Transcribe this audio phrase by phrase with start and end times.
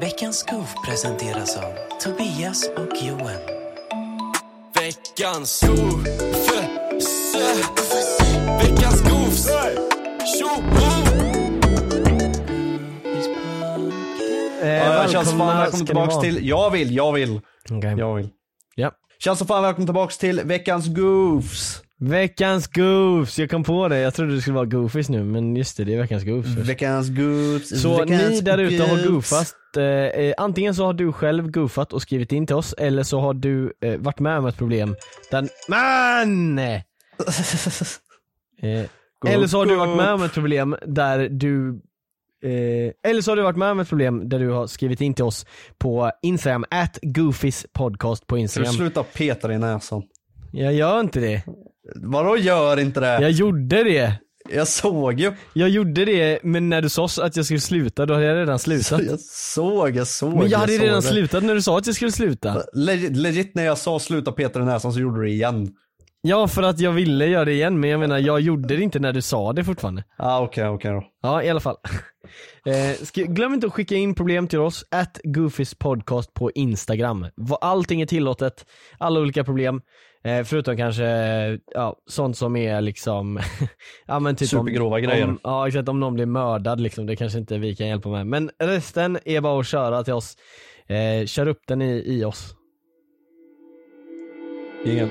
[0.00, 3.40] Veckans goof presenteras av Tobias och Johan.
[4.74, 6.04] Veckans goof.
[8.62, 9.48] Veckans goofs.
[14.62, 16.22] Eh, Ja, känns som fan välkomna välkommen tillbaks vara.
[16.22, 17.40] till, jag vill, jag vill,
[17.70, 17.94] Okej.
[17.98, 18.28] jag vill.
[18.74, 18.92] Ja.
[19.18, 21.82] Känns som fan välkommen tillbaks till veckans goofs.
[22.02, 23.98] Veckans goofs, jag kom på det.
[23.98, 26.54] Jag trodde det skulle vara goofies nu men just det, det är veckans goofs.
[26.54, 26.68] först.
[26.68, 27.82] Veckans goofs.
[27.82, 31.92] Så veckans ni där ute har goofat, eh, eh, antingen så har du själv goofat
[31.92, 34.96] och skrivit in till oss eller så har du eh, varit med om ett problem
[35.30, 36.60] där, MAN!
[38.62, 38.86] Eh,
[39.26, 41.80] eller så har du varit med om ett problem där du
[42.42, 45.14] Eh, eller så har du varit med om ett problem där du har skrivit in
[45.14, 45.46] till oss
[45.78, 48.72] på Instagram, at goofispodcast på Ska du Instagram.
[48.72, 50.02] sluta peta dig i näsan?
[50.52, 51.42] Jag gör inte det.
[51.94, 53.06] Vadå gör inte det?
[53.20, 54.12] Jag gjorde det.
[54.52, 55.32] Jag såg ju.
[55.52, 58.58] Jag gjorde det, men när du sa att jag skulle sluta, då hade jag redan
[58.58, 59.00] slutat.
[59.02, 60.36] Jag såg, jag såg.
[60.36, 61.06] Men jag hade såg redan det.
[61.06, 62.62] slutat när du sa att jag skulle sluta.
[62.72, 65.68] Legit, legit när jag sa sluta dig i näsan så gjorde du det igen.
[66.22, 68.98] Ja, för att jag ville göra det igen, men jag menar jag gjorde det inte
[68.98, 70.04] när du sa det fortfarande.
[70.18, 71.04] ah, okej, okej då.
[71.22, 71.76] Ja, i alla fall.
[72.66, 77.26] Eh, glöm inte att skicka in problem till oss, at Goofys podcast på Instagram.
[77.36, 78.66] Va- Allting är tillåtet,
[78.98, 79.80] alla olika problem.
[80.24, 81.04] Eh, förutom kanske,
[81.74, 83.40] ja, sånt som är liksom,
[84.06, 85.24] ja men typ Supergrova om, grejer.
[85.28, 88.26] Om, ja exakt, om någon blir mördad liksom, det kanske inte vi kan hjälpa med.
[88.26, 90.36] Men resten är bara att köra till oss.
[90.86, 92.54] Eh, kör upp den i, i oss.
[94.84, 95.08] Ingen.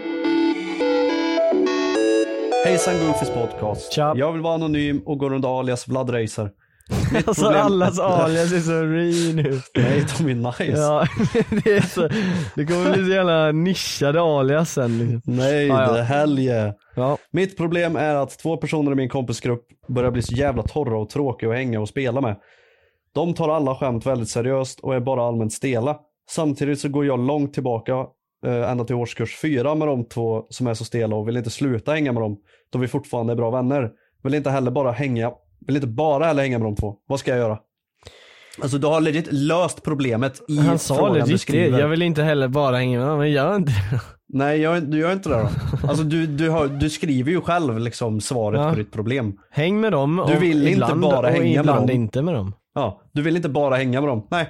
[2.65, 3.93] Hejsan Goofys podcast.
[3.93, 4.13] Tja.
[4.17, 6.49] Jag vill vara anonym och gå runt alias Vlad Racer.
[7.15, 9.61] Alltså problem- allas alias är så re nu.
[9.75, 10.81] Nej, de är nice.
[10.81, 11.05] Ja,
[11.63, 12.07] det är så,
[12.55, 15.21] det kommer bli så jävla nischade alias sen liksom.
[15.35, 15.91] Nej, Ja, ja.
[15.91, 16.73] det hell yeah.
[16.95, 17.17] Ja.
[17.31, 21.09] Mitt problem är att två personer i min kompisgrupp börjar bli så jävla torra och
[21.09, 22.35] tråkiga att hänga och spela med.
[23.15, 25.97] De tar alla skämt väldigt seriöst och är bara allmänt stela.
[26.31, 27.93] Samtidigt så går jag långt tillbaka,
[28.45, 31.49] eh, ända till årskurs fyra med de två som är så stela och vill inte
[31.49, 32.37] sluta hänga med dem
[32.69, 33.89] då vi fortfarande är bra vänner.
[34.23, 35.31] Vill inte heller bara hänga,
[35.67, 36.95] vill inte bara heller hänga med de två.
[37.07, 37.59] Vad ska jag göra?
[38.61, 42.47] Alltså du har legit löst problemet i Han sa legit det, jag vill inte heller
[42.47, 44.01] bara hänga med men gör inte det.
[44.33, 45.49] Nej, jag, du gör inte det då.
[45.87, 48.69] Alltså du, du, har, du skriver ju själv liksom svaret Ja.
[48.69, 49.37] på ditt problem.
[49.51, 51.95] Häng med dem Du vill inte ibland, bara hänga med ibland dem.
[51.95, 52.53] inte med dem.
[52.75, 54.27] Ja, du vill inte bara hänga med dem.
[54.31, 54.49] Nej.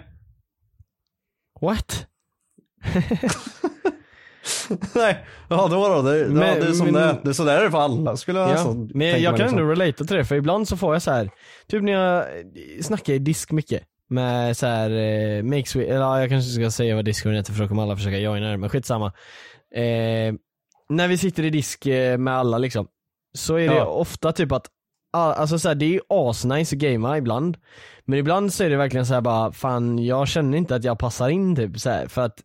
[1.62, 2.06] What?
[4.96, 6.02] Nej, ja då då.
[6.02, 7.20] Det, Men- ja, det är som men- det är.
[7.24, 9.34] Det är sådär det är för alla skulle jag Ja, nästan men jag mig kan
[9.34, 9.58] liksom.
[9.60, 11.30] ändå relata till det, för ibland så får jag så här
[11.68, 12.26] typ när jag
[12.82, 16.72] snackar i disk mycket med så här eh, make sweet, eller ja, jag kanske ska
[16.72, 19.06] säga vad disken heter för då kommer alla försöka joina det, men skitsamma.
[19.76, 20.34] Eh,
[20.90, 22.88] när vi sitter i disk eh, med alla liksom,
[23.38, 23.86] så är det Ja.
[23.86, 24.66] ofta typ att
[25.12, 27.58] Alltså så här, det är ju asnice att gamea ibland
[28.06, 31.00] Men ibland så är det verkligen så här bara, fan jag känner inte att jag
[31.00, 32.40] passar in typ så här, för att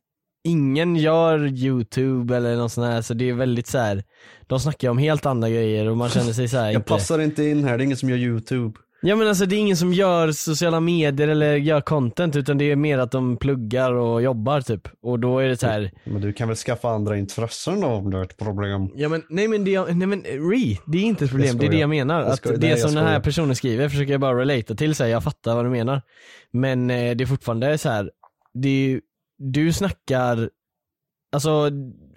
[0.44, 4.04] Ingen gör youtube eller något sånt här så det är väldigt så här.
[4.46, 7.18] De snackar om helt andra grejer och man känner sig så här Jag inte passar
[7.18, 8.78] inte in här, det är ingen som gör YouTube.
[9.06, 12.70] Ja men alltså det är ingen som gör sociala medier eller gör content utan det
[12.70, 15.90] är mer att de pluggar och jobbar typ Och då är det så här.
[16.04, 18.88] Men du kan väl skaffa andra intressen då om du har ett problem.
[18.94, 21.70] Ja men nej men det, nej men re, det är inte ett problem, det är
[21.70, 22.20] det jag menar.
[22.20, 25.10] Jag att det Nej, som den här personen skriver försöker jag bara relata till sig,
[25.10, 26.02] jag fattar vad du menar.
[26.50, 28.10] Men eh, det är fortfarande så här.
[28.54, 29.00] det är, ju-
[29.38, 30.50] du snackar,
[31.32, 31.70] alltså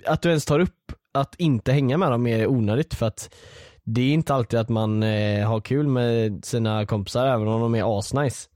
[0.05, 3.33] att du ens tar upp att inte hänga med dem är onödigt för att
[3.83, 7.75] det är inte alltid att man eh, har kul med sina kompisar även om de
[7.75, 8.49] är asnice.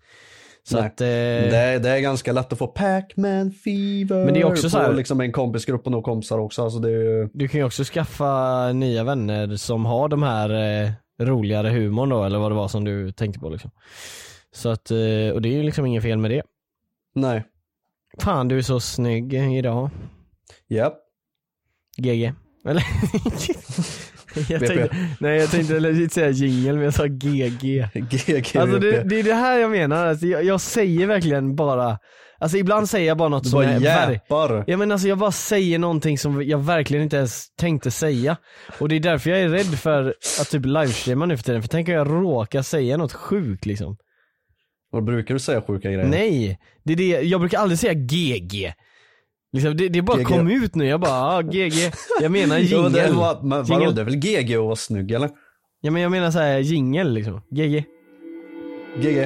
[0.64, 0.86] Så Nej.
[0.86, 4.46] att, eh, Det, är, det är ganska lätt att få Pac-Man fever Men det är
[4.46, 6.64] också så här- liksom en kompisgrupp och några kompisar också.
[6.64, 7.30] Alltså det är.
[7.34, 10.50] Du kan ju också skaffa nya vänner som har de här
[10.84, 10.92] eh,
[11.26, 13.72] roligare humorn då, eller vad det var som du tänkte på liksom.
[14.54, 14.98] Så att, eh,
[15.34, 16.42] och det är ju liksom inget fel med det.
[17.16, 17.44] Nej.
[18.20, 19.90] Fan du är så snygg idag.
[20.70, 20.94] Japp.
[21.98, 22.34] GG.
[22.68, 22.84] Eller?
[24.50, 24.90] jag tänkte,
[25.20, 27.88] nej jag tänkte legit säga jingle men jag sa GG.
[27.94, 28.58] GG.
[28.58, 32.00] Alltså det, det är det här jag menar, alltså, jag, jag säger verkligen bara,
[32.40, 34.64] alltså ibland säger jag bara något Du som bara är ver- jäpar.
[34.68, 38.38] Ja men alltså jag bara säger någonting som jag verkligen inte ens tänkte säga.
[38.80, 41.70] Och det är därför jag är rädd för att typ livestreama nu för tiden, för
[41.70, 43.98] tänk om jag råkar säga något sjukt liksom.
[44.92, 46.08] Vad brukar du säga sjuka grejer?
[46.08, 48.74] Nej, det är det, jag brukar aldrig säga GG.
[49.54, 50.26] Liksom, det, det bara GG.
[50.28, 51.92] kom ut nu, jag bara ah, GG.
[52.22, 53.14] Jag menar det, jingel.
[53.14, 55.30] var, men vadå, det är väl GG att vara snygg eller?
[55.82, 57.84] Ja men jag menar såhär jingel liksom, GG.
[58.98, 59.18] GG.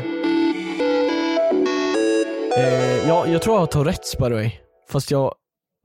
[2.58, 4.52] Eh, ja, jag tror jag har Tourettes by the way.
[4.90, 5.36] Fast jag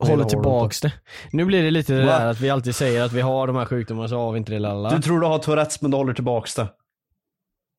[0.00, 0.92] det håller tillbaks det.
[1.32, 2.18] Nu blir det lite det Va?
[2.18, 4.52] där att vi alltid säger att vi har de här sjukdomarna så har vi inte
[4.52, 4.90] det lalla.
[4.90, 6.68] Du tror du har Tourettes men du håller tillbaks det.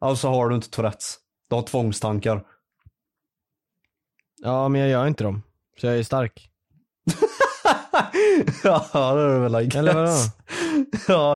[0.02, 1.18] Alltså har du inte Tourettes.
[1.52, 2.44] Du har tvångstankar.
[4.42, 5.44] Ja men jag gör inte dem.
[5.80, 6.50] Så jag är stark.
[8.64, 9.76] ja, det är väl I guess.
[9.76, 10.12] Eller vadå?
[11.08, 11.36] ja,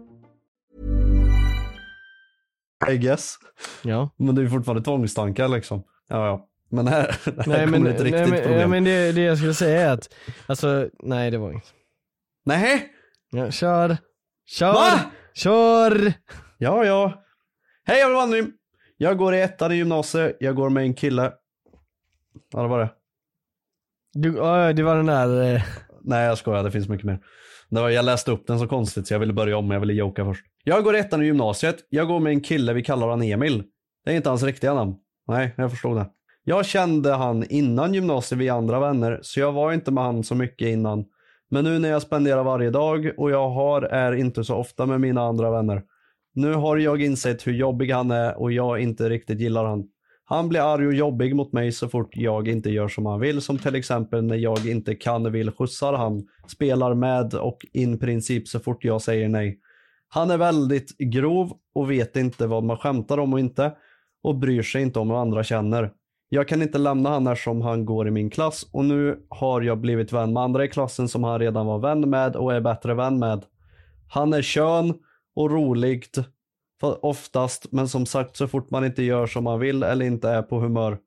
[2.89, 3.35] I guess.
[3.83, 4.09] Ja.
[4.17, 5.83] Men det är fortfarande tvångstankar liksom.
[6.07, 6.47] Ja, ja.
[6.69, 8.59] Men här, här Nej men, kommer ett nej, riktigt men, problem.
[8.59, 10.13] ja, men det, det jag skulle säga är att,
[10.47, 11.73] alltså, nej det var inget.
[12.45, 12.89] Nej!
[13.31, 13.97] Ja, kör.
[14.45, 14.73] Kör.
[14.73, 14.99] Va?
[15.33, 16.13] Kör.
[16.57, 17.23] Ja, ja.
[17.83, 18.51] Hej, jag vill Anonym.
[18.97, 20.37] Jag går i ettan i gymnasiet.
[20.39, 21.33] Jag går med en kille.
[22.53, 22.89] Ja, det var det.
[24.13, 25.61] Du, ja, det var den där, eh,
[26.03, 26.63] Nej, jag skojar.
[26.63, 27.19] Det finns mycket mer.
[27.69, 29.93] Det var, jag läste upp den så konstigt så jag ville börja om, jag ville
[29.93, 30.45] joka först.
[30.63, 31.75] Jag går ettan i gymnasiet.
[31.89, 33.63] Jag går med en kille, vi kallar han Emil.
[34.05, 34.95] Det är inte hans riktiga namn.
[35.27, 36.05] Nej, jag förstod det.
[36.43, 40.35] Jag kände han innan gymnasiet, vi andra vänner, så jag var inte med han så
[40.35, 41.05] mycket innan.
[41.49, 45.01] Men nu när jag spenderar varje dag och jag har är inte så ofta med
[45.01, 45.83] mina andra vänner.
[46.33, 49.83] Nu har jag insett hur jobbig han är och jag inte riktigt gillar han.
[50.25, 53.41] Han blir arg och jobbig mot mig så fort jag inte gör som han vill.
[53.41, 56.27] Som till exempel när jag inte kan vill skjutsar han.
[56.47, 59.59] Spelar med och in princip så fort jag säger nej.
[60.13, 63.71] Han är väldigt grov och vet inte vad man skämtar om och inte.
[64.23, 65.91] Och bryr sig inte om vad andra känner.
[66.29, 69.77] Jag kan inte lämna han eftersom han går i min klass och nu har jag
[69.77, 72.93] blivit vän med andra i klassen som han redan var vän med och är bättre
[72.93, 73.45] vän med.
[74.09, 74.93] Han är kön
[75.35, 76.17] och roligt
[77.01, 80.41] oftast, men som sagt så fort man inte gör som man vill eller inte är
[80.41, 80.97] på humör.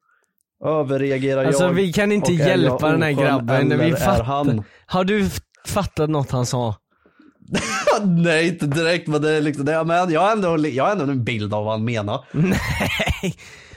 [0.65, 3.79] Överreagerar Alltså jag vi kan inte hjälpa den här grabben.
[3.79, 4.65] Vi fattar.
[4.87, 5.31] Har du
[5.67, 6.75] fattat något han sa?
[8.05, 11.05] Nej inte direkt men det är liksom, det, men jag har ändå, jag har ändå
[11.05, 12.25] en bild av vad han menar.
[12.33, 13.35] Nej.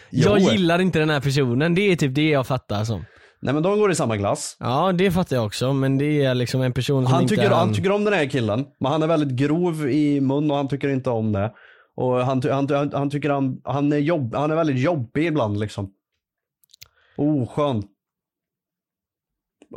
[0.09, 0.29] Jo.
[0.29, 3.05] Jag gillar inte den här personen, det är typ det jag fattar som.
[3.41, 4.57] Nej men de går i samma klass.
[4.59, 7.49] Ja det fattar jag också, men det är liksom en person som Han inte tycker,
[7.49, 10.57] är han tycker om den här killen, men han är väldigt grov i mun och
[10.57, 11.51] han tycker inte om det.
[11.95, 15.25] Och han, ty- han, han, han tycker han, han, är jobb, han är väldigt jobbig
[15.25, 15.89] ibland liksom.
[17.17, 17.83] Oskön.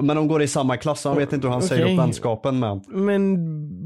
[0.01, 1.95] Men de går i samma klass, han vet inte hur han säger Okej.
[1.95, 2.85] upp vänskapen med.
[2.89, 3.37] Men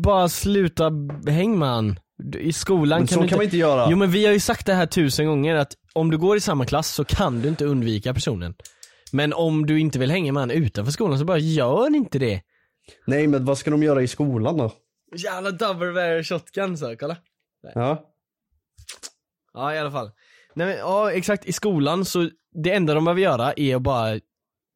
[0.03, 0.91] bara sluta
[1.27, 1.99] häng med han.
[2.39, 3.87] I skolan Men kan så du kan man inte göra.
[3.91, 6.41] Jo men vi har ju sagt det här tusen gånger att om du går i
[6.41, 8.55] samma klass så kan du inte undvika personen.
[9.12, 12.40] Men om du inte vill hänga med han utanför skolan så bara gör inte det.
[13.07, 14.73] Nej men vad ska de göra i skolan då?
[15.17, 17.17] Jävla double barrel shotgun så, kolla.
[17.75, 18.02] Ja.
[19.55, 20.11] Ja i alla fall.
[20.55, 22.31] Nej men ja exakt, i skolan så
[22.64, 24.21] det enda de behöver göra är att bara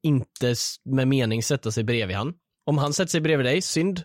[0.03, 2.35] inte med mening sätta sig bredvid han.
[2.67, 4.03] Om han sätter sig bredvid dig, synd.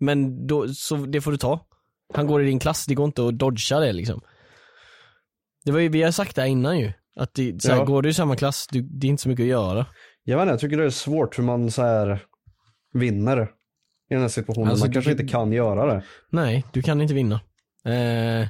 [0.00, 1.66] Men då, så det får du ta.
[2.14, 4.20] Han går i din klass, det går inte att dodga det liksom.
[5.64, 6.92] Det var ju, vi har sagt det här innan ju.
[7.16, 7.84] Att det, så här, Ja.
[7.84, 9.86] går du i samma klass, du, det är inte så mycket att göra.
[10.24, 12.22] Jag vet inte, jag tycker det är svårt hur man så här
[12.94, 13.42] vinner
[14.10, 14.68] i den här situationen.
[14.70, 16.04] Alltså, man kanske du- inte kan göra det.
[16.30, 17.34] Nej, du kan inte vinna.
[17.86, 18.48] Eh,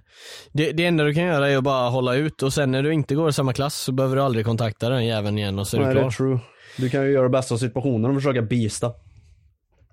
[0.52, 2.92] det, det enda du kan göra är att bara hålla ut och sen när du
[2.92, 5.76] inte går i samma klass så behöver du aldrig kontakta den jäveln igen och så
[5.76, 6.06] är Nej, du det klar.
[6.08, 6.38] är true.
[6.78, 8.92] Du kan ju göra det bästa av situationen och försöka bista.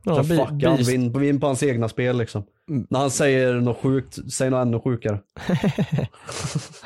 [0.03, 0.89] Ja, bi- fucka beast.
[0.89, 2.43] vinn, vinn på hans egna spel liksom.
[2.69, 2.88] Mm.
[2.89, 5.19] När han säger något sjukt, säg något ännu sjukare.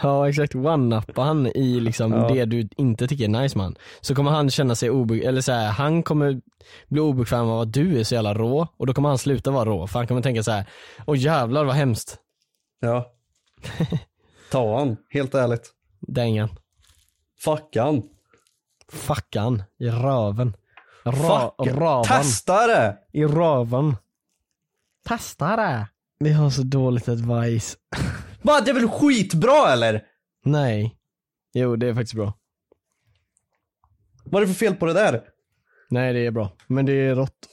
[0.01, 2.29] Ja exakt, one-uppa han i liksom Ja.
[2.29, 3.75] det du inte tycker är nice man.
[4.01, 6.41] Så kommer han känna sig obekväm, eller så här, han kommer
[6.87, 9.65] bli obekväm av att du är så jävla rå och då kommer han sluta vara
[9.65, 10.65] rå för han kommer tänka så här:
[11.07, 12.17] åh jävlar vad hemskt.
[12.79, 13.11] Ja.
[14.51, 15.71] Ta han, helt ärligt.
[15.99, 16.49] Dängan.
[17.39, 18.03] Fucka han.
[18.91, 20.55] Fucka han i röven.
[21.03, 21.67] Ra- Fuck.
[21.77, 22.03] ravan.
[22.05, 22.97] Testa det!
[23.13, 23.95] I röven.
[25.07, 25.87] Testa det.
[26.19, 27.77] Vi har så dåligt advice.
[28.41, 30.03] Va, det är väl skitbra eller?
[30.43, 30.95] Nej.
[31.53, 32.33] Jo det är faktiskt bra.
[34.25, 35.21] Vad är det för fel på det där?
[35.89, 37.47] Nej det är bra, men det är rått.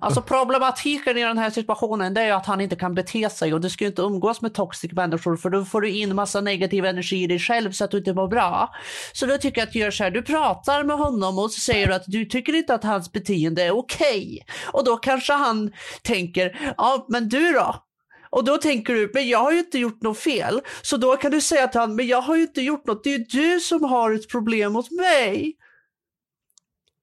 [0.00, 3.54] Alltså problematiken i den här situationen det är ju att han inte kan bete sig
[3.54, 6.40] och du ska ju inte umgås med toxic människor för då får du in massa
[6.40, 8.74] negativ energi i dig själv så att du inte mår bra.
[9.12, 11.60] Så då tycker jag att du gör så här, du pratar med honom och så
[11.60, 14.46] säger du att du tycker inte att hans beteende är okej.
[14.72, 15.72] Och då kanske han
[16.02, 17.74] tänker, ja men du då?
[18.30, 20.60] Och då tänker du, men jag har ju inte gjort något fel.
[20.82, 23.14] Så då kan du säga till honom, men jag har ju inte gjort något, det
[23.14, 25.56] är ju du som har ett problem mot mig.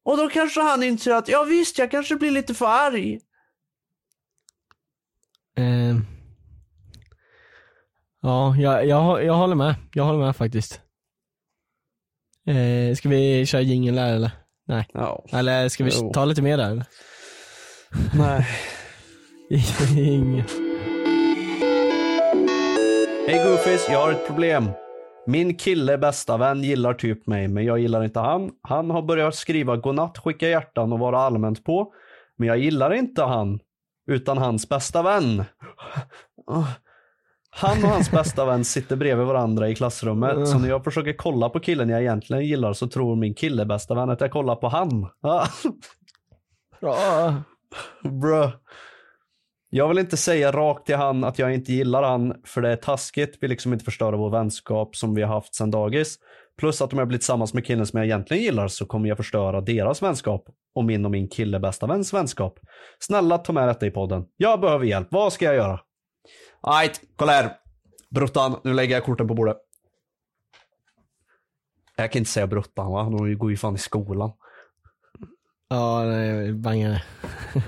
[0.09, 3.19] Och då kanske han inser att, ja visst, jag kanske blir lite för arg.
[5.57, 5.95] Eh,
[8.21, 9.75] ja, jag, jag, jag håller med.
[9.93, 10.81] Jag håller med faktiskt.
[12.47, 14.31] Eh, ska vi köra jingeln där eller?
[14.67, 14.87] Nej.
[14.93, 15.25] Ja.
[15.31, 16.11] Eller ska vi Jo.
[16.13, 16.71] ta lite mer där?
[16.71, 16.85] eller?
[18.13, 18.47] Nej.
[19.97, 20.43] Ingen.
[23.27, 24.69] Hej Goofies, jag har ett problem.
[25.25, 28.51] Min kille bästa vän gillar typ mig, men jag gillar inte han.
[28.61, 31.93] Han har börjat skriva godnatt, skicka hjärtan och vara allmänt på.
[32.38, 33.59] Men jag gillar inte han,
[34.07, 35.43] utan hans bästa vän.
[37.51, 41.49] Han och hans bästa vän sitter bredvid varandra i klassrummet, så när jag försöker kolla
[41.49, 44.67] på killen jag egentligen gillar så tror min kille bästa vän att jag kollar på
[44.67, 45.07] han.
[48.21, 48.51] Bra.
[49.69, 52.75] Jag vill inte säga rakt till han att jag inte gillar han, för det är
[52.75, 53.43] taskigt.
[53.43, 56.19] Vill liksom inte förstöra vår vänskap som vi har haft sedan dagis.
[56.57, 59.17] Plus att om jag blir tillsammans med killen som jag egentligen gillar så kommer jag
[59.17, 60.45] förstöra deras vänskap
[60.75, 62.59] och min och min kille bästa väns vänskap.
[62.99, 64.25] Snälla ta med detta i podden.
[64.38, 65.07] Jag behöver hjälp.
[65.11, 65.79] Vad ska jag göra?
[66.61, 67.51] Ajt, kolla här.
[68.09, 69.57] Bruttan, nu lägger jag korten på bordet.
[71.95, 73.03] Jag kan inte säga bruttan va?
[73.03, 74.31] De går ju fan i skolan.
[75.69, 77.03] Ja, nej, bangar.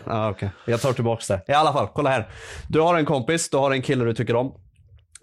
[0.05, 0.50] Ja, okej.
[0.65, 1.41] Jag tar tillbaks det.
[1.48, 2.29] I alla fall, kolla här.
[2.70, 4.53] Du har en kompis, du har en kille du tycker om.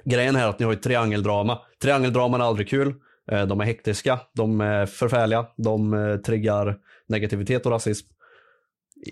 [0.04, 1.58] Grejen är att ni har ett triangeldrama.
[1.82, 2.94] Triangeldraman är aldrig kul.
[3.32, 6.76] Eh, De är hektiska, de är förfärliga, de eh, triggar
[7.08, 8.06] negativitet och rasism.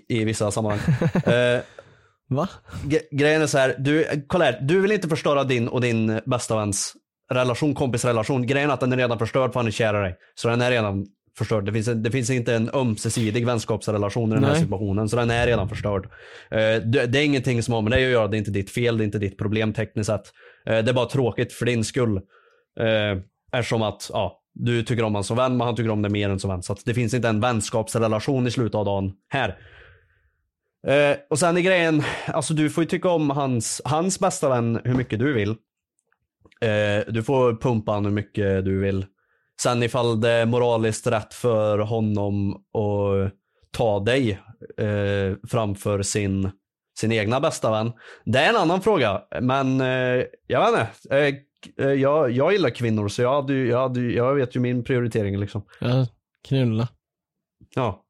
[0.09, 0.79] I, vissa sammanhang.
[1.25, 1.59] Eh,
[2.29, 2.49] Va?
[3.11, 6.55] Grejen är så här, du, kolla här, du vill inte förstöra din och din bästa
[6.55, 6.93] väns
[7.31, 8.45] relation, kompisrelation.
[8.47, 10.17] Grejen är att den är redan förstörd för han är kär i dig.
[10.35, 11.05] Så den är redan
[11.37, 11.65] förstörd.
[11.65, 14.61] Det finns, det finns inte en ömsesidig vänskapsrelation i den här Nej.
[14.61, 15.09] situationen.
[15.09, 16.05] Så den är redan förstörd.
[16.51, 18.27] Eh, det, det är ingenting som har med dig att göra.
[18.27, 20.33] Det är inte ditt fel, det är inte ditt problem tekniskt sett.
[20.65, 22.17] Eh, det är bara tråkigt för din skull.
[22.79, 26.11] Eh, eftersom att, ja, du tycker om honom som vän, men han tycker om dig
[26.11, 26.63] mer än som vän.
[26.63, 29.57] Så det finns inte en vänskapsrelation i slutet av dagen här.
[30.87, 34.81] Eh, och sen är grejen, alltså du får ju tycka om hans, hans bästa vän
[34.83, 35.49] hur mycket du vill.
[36.61, 39.05] Eh, du får pumpa han hur mycket du vill.
[39.61, 43.33] Sen ifall det är moraliskt rätt för honom att
[43.71, 44.41] ta dig
[44.77, 46.51] eh, framför sin,
[46.99, 47.91] sin egna bästa vän.
[48.25, 51.17] Det är en annan fråga, men eh, jag vet inte.
[51.17, 51.35] Eh,
[51.85, 55.39] eh, jag, jag gillar kvinnor så jag, hade, jag, hade, jag vet ju min prioritering
[55.39, 55.61] liksom.
[55.79, 56.07] Ja,
[56.47, 56.87] knulla.
[57.75, 58.03] Ja.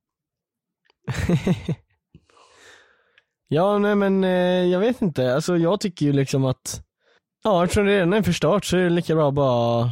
[3.49, 5.35] Ja, nej men eh, jag vet inte.
[5.35, 6.81] Alltså jag tycker ju liksom att,
[7.43, 9.91] ja eftersom det redan är förstört så är det lika bra bara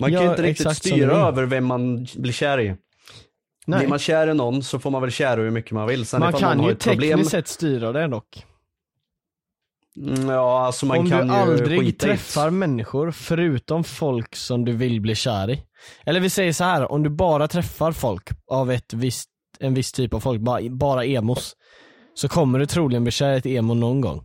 [0.00, 2.76] Man kan Ja, ju inte riktigt styra över vem man blir kär i.
[3.66, 3.78] Nej.
[3.78, 6.06] Blir man kär i någon så får man väl kära hur mycket man vill.
[6.06, 7.10] Sen Man kan har ju ett problem.
[7.10, 8.44] tekniskt sett styra det dock.
[9.96, 14.72] Mm, Ja, alltså man Om kan du ju aldrig träffar människor förutom folk som du
[14.72, 15.62] vill bli kär i.
[16.04, 19.92] Eller vi säger så här, om du bara träffar folk av ett visst, en viss
[19.92, 21.56] typ av folk, bara, bara emos.
[22.14, 24.24] Så kommer du troligen bli kär i ett emo någon gång.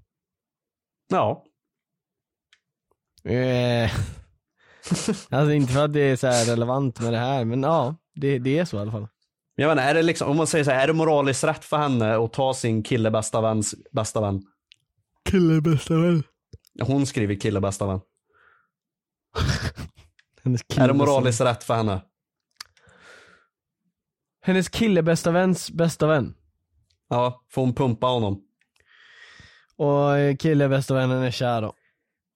[1.09, 1.43] Ja.
[3.23, 3.91] Eh,
[5.29, 8.39] alltså inte för att det är så här relevant med det här, men ja, det,
[8.39, 9.07] det är så i alla fall.
[9.55, 11.77] Jag inte, är det liksom, om man säger så här, är det moraliskt rätt för
[11.77, 14.43] henne att ta sin kille bästa väns bästa vän?
[15.29, 16.23] Kille bästa vän.
[16.81, 17.99] Hon skriver kille bästa vän.
[20.43, 22.01] Hennes kille Är det bästa moraliskt rätt för henne?
[24.43, 26.33] Hennes kille bästa väns bästa vän.
[27.09, 28.41] Ja, får hon pumpa honom?
[29.75, 31.73] Och eh, kille bästa vännen är kär då.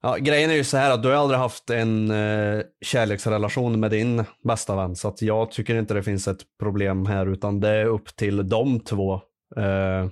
[0.02, 3.90] Ja, grejen är ju så här att du har aldrig haft en eh, kärleksrelation med
[3.90, 4.96] din bästa vän.
[4.96, 8.48] Så att jag tycker inte det finns ett problem här utan det är upp till
[8.48, 9.14] de två.
[9.56, 10.08] Eh,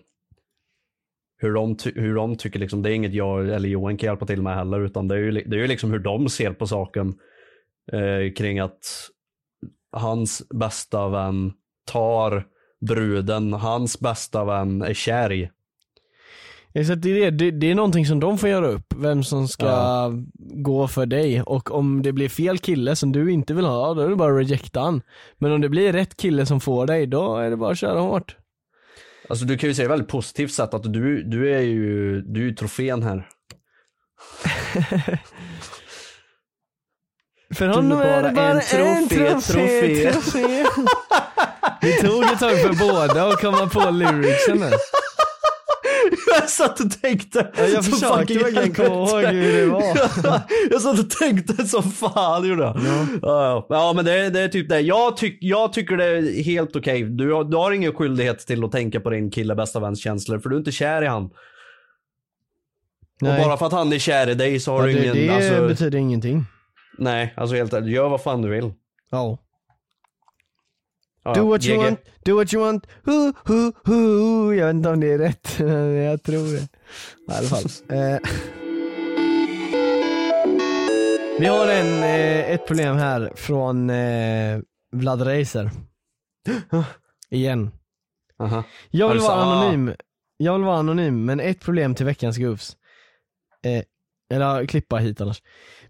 [1.36, 4.42] hur, de hur de tycker liksom, det är inget jag eller Johan kan hjälpa till
[4.42, 7.14] med heller utan det är ju, det är ju liksom hur de ser på saken.
[7.92, 9.10] Eh, kring att
[9.92, 11.52] hans bästa vän
[11.86, 12.46] tar
[12.86, 15.50] bruden hans bästa vän är kär i.
[16.76, 19.22] Ja, Så det, är det, det, det är någonting som de får göra upp, vem
[19.24, 20.12] som ska Ja.
[20.38, 24.00] gå för dig och om det blir fel kille som du inte vill ha, då
[24.00, 25.02] är det bara att rejecta han.
[25.38, 28.00] Men om det blir rätt kille som får dig, då är det bara att köra
[28.00, 28.36] hårt.
[29.28, 32.44] Alltså du kan ju säga väldigt positivt sätt att du, du är ju, du är
[32.44, 33.28] ju trofén här.
[37.54, 40.64] För honom är det bara en trofé, trofé, trofé.
[41.80, 44.62] Det tog ett tag för båda att komma på lyricsen.
[46.40, 47.50] Jag satt och tänkte.
[47.56, 49.82] Ja, jag försökte verkligen komma ihåg hur det var.
[50.70, 52.76] jag satt och tänkte som fan gjorde jag.
[53.22, 53.66] Ja.
[53.68, 54.80] Ja, men det, det är typ det.
[54.80, 57.02] Jag, tyck, jag tycker det är helt okej.
[57.02, 60.38] Du, har- du har ingen skyldighet till att tänka på din kille bästa väns känslor
[60.38, 61.30] för du är inte kär i han.
[63.20, 63.38] Nej.
[63.40, 65.14] Och bara för att han är kär i dig så har Ja, du det, ingen,
[65.16, 66.44] det alltså, betyder ingenting.
[66.98, 68.72] nej alltså helt ärligt, gör vad fan du vill.
[69.10, 69.38] Ja.
[71.24, 74.54] Ja, Do what you want, do what you want, hu, hu, hu.
[74.54, 76.60] Jag vet inte om det är rätt, men jag tror det.
[76.60, 77.64] I alla fall.
[77.88, 78.18] Eh.
[81.38, 84.60] Vi har en, eh, ett problem här från eh,
[84.92, 85.70] Vlad Racer.
[87.30, 87.70] Igen.
[88.38, 88.64] Aha.
[88.90, 89.94] Jag vill vara anonym.
[90.36, 92.76] Jag vill vara anonym, men ett problem till veckans goofs.
[93.66, 93.82] Eh,
[94.34, 95.42] eller klippa hit annars.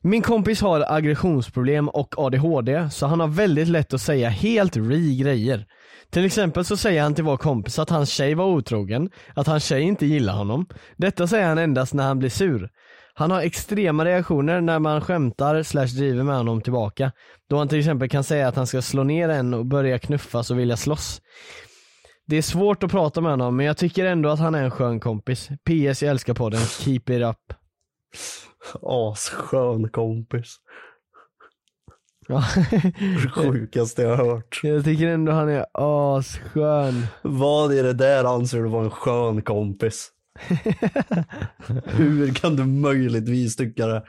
[0.06, 5.16] Min kompis har aggressionsproblem och ADHD, så han har väldigt lätt att säga helt re
[5.16, 5.66] grejer.
[6.10, 9.64] Till exempel så säger han till vår kompis att hans tjej var otrogen, att hans
[9.64, 10.66] tjej inte gillar honom.
[10.96, 12.70] Detta säger han endast när han blir sur.
[13.14, 17.12] Han har extrema reaktioner när man skämtar slash driver med honom tillbaka.
[17.50, 20.50] Då han till exempel kan säga att han ska slå ner en och börja knuffas
[20.50, 21.20] och vilja slåss.
[22.26, 24.70] Det är svårt att prata med honom men jag tycker ändå att han är en
[24.70, 25.48] skön kompis.
[25.48, 27.54] PS jag älskar podden, keep it up.
[28.82, 30.56] Asskön kompis.
[32.28, 32.44] Ja.
[33.22, 34.60] Det sjukaste jag har hört.
[34.62, 37.06] jag tycker ändå han är asskön.
[37.22, 40.10] Vad är det där anser du vara en skön kompis?
[41.84, 44.04] Hur kan du möjligtvis tycka det?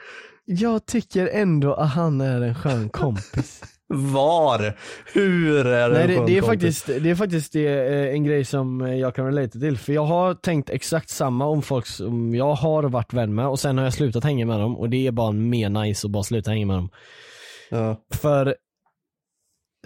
[0.45, 3.61] Jag tycker ändå att han är en skön kompis.
[3.87, 4.77] Var?
[5.13, 8.45] Hur är det Nej det, det är faktiskt, det är faktiskt det, eh, en grej
[8.45, 9.77] som jag kan relate till.
[9.77, 13.59] För jag har tänkt exakt samma om folk som jag har varit vän med och
[13.59, 16.23] sen har jag slutat hänga med dem och det är bara mer nice att bara
[16.23, 16.89] sluta hänga med dem.
[17.69, 18.01] Ja.
[18.13, 18.55] För,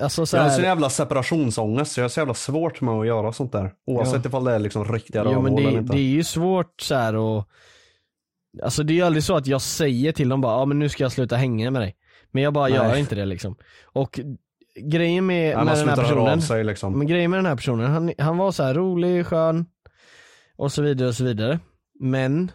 [0.01, 2.93] alltså så Jag har här, så jävla separationsångest så jag har så jävla svårt med
[2.93, 3.73] att göra sånt där.
[3.87, 5.93] Oavsett ifall det är liksom riktiga rövhål eller det, inte.
[5.93, 7.49] det är ju svårt så här och
[8.63, 10.89] Alltså det är ju aldrig så att jag säger till dem bara, ja men nu
[10.89, 11.95] ska jag sluta hänga med dig.
[12.31, 12.77] Men jag bara Nej.
[12.77, 13.55] gör inte det liksom.
[13.83, 14.19] Och
[14.75, 16.97] grejen med, med den här personen, sig liksom.
[16.97, 19.65] men grejen med den här personen, han, han var så här rolig, skön
[20.55, 21.59] och så vidare och så vidare.
[21.99, 22.51] Men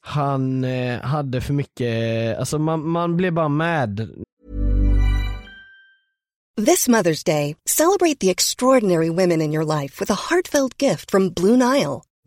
[0.00, 4.08] han eh, hade för mycket, alltså man, man blev bara mad
[6.66, 11.30] This Mother's Day, celebrate the extraordinary women in your life with a heartfelt gift from
[11.30, 12.02] Blue Nile.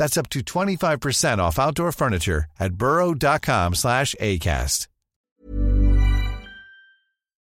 [0.00, 4.86] That's up to 25% off outdoor furniture at burrow.com slash ACAST.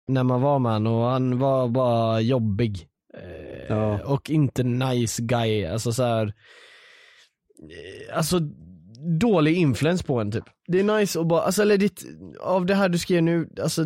[0.08, 2.86] när man var med och han var bara jobbig.
[3.14, 4.00] Eh, Ja.
[4.04, 6.26] Och inte nice guy, alltså så här.
[6.26, 8.40] eh, Alltså
[9.20, 10.44] dålig influens på en typ.
[10.66, 12.04] Det är nice att bara, alltså eller ditt,
[12.40, 13.84] av det här du skrev nu, alltså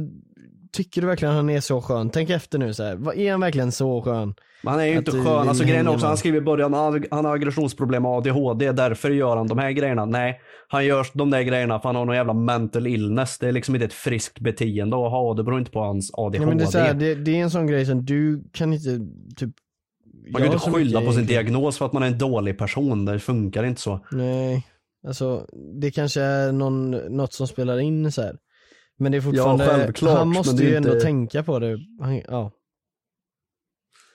[0.73, 2.11] tycker du verkligen han är så skön?
[2.11, 3.19] Tänk efter nu så här.
[3.19, 4.35] är han verkligen så skön?
[4.63, 5.49] Men han är ju Att inte skön.
[5.49, 9.37] Alltså grejen också, han skriver i början, han han har aggressionsproblem och ADHD, därför gör
[9.37, 10.05] han de här grejerna.
[10.05, 13.39] Nej, han gör de där grejerna för han har någon jävla mental illness.
[13.39, 16.39] Det är liksom inte ett friskt beteende att ha, det beror inte på hans ADHD.
[16.39, 18.73] Ja, men det, är så här, det, det är en sån grej som du kan
[18.73, 18.99] inte
[19.37, 19.51] typ
[20.33, 23.19] man kan inte skylla på sin diagnos för att man är en dålig person, det
[23.19, 24.01] funkar inte så.
[24.11, 24.67] Nej,
[25.07, 25.47] alltså
[25.81, 28.37] det kanske är någon, något som spelar in så här.
[29.03, 31.79] Men det är fortfarande, självklart, han måste ju ändå inte- tänka på det.
[32.01, 32.53] Han, ja.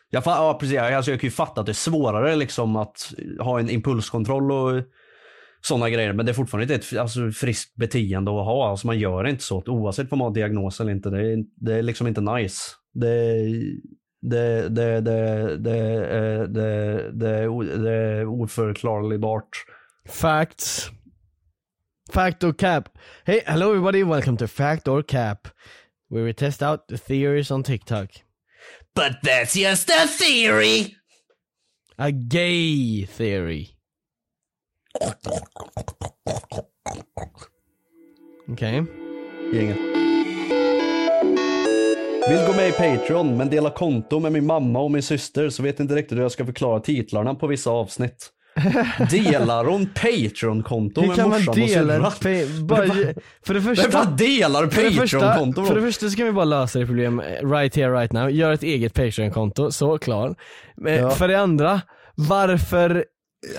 [0.09, 3.59] Jag, ja, precis, alltså, jag kan ju fatta att det är svårare liksom att ha
[3.59, 4.83] en impulskontroll och
[5.61, 6.13] sådana grejer.
[6.13, 8.69] Men det är fortfarande inte ett alltså, friskt beteende att ha.
[8.69, 11.09] Alltså, man gör inte så oavsett om man har diagnos eller inte.
[11.09, 12.61] Det är, det är liksom inte nice.
[12.93, 13.43] Det,
[14.21, 19.23] det, det, det, det, det, det, det är oförklarligt.
[20.09, 20.91] Facts.
[22.09, 22.89] Fact or cap.
[23.25, 25.47] Hey, hello everybody, welcome to Fact or Cap.
[26.09, 28.09] Where we test out the theories on TikTok.
[28.95, 30.95] But that's just a theory.
[31.97, 33.67] A gay theory.
[38.47, 38.83] Okej.
[39.53, 39.77] Gänget.
[42.29, 45.63] Vill gå med i Patreon men dela konto med min mamma och min syster så
[45.63, 48.33] vet inte riktigt hur jag ska förklara titlarna på vissa avsnitt.
[49.11, 52.05] Delar hon Patreon-konto med kan man morsan och dela syrran?
[52.05, 52.85] ett pa- bara,
[53.45, 55.65] För det Vem första, fan delar Patreon-konto?
[55.65, 58.31] för det första så kan vi bara lösa det problem right here right now.
[58.31, 60.35] Gör ett eget Patreon-konto, så klar.
[60.87, 61.09] Eh, Ja.
[61.11, 61.81] För det andra,
[62.15, 63.05] varför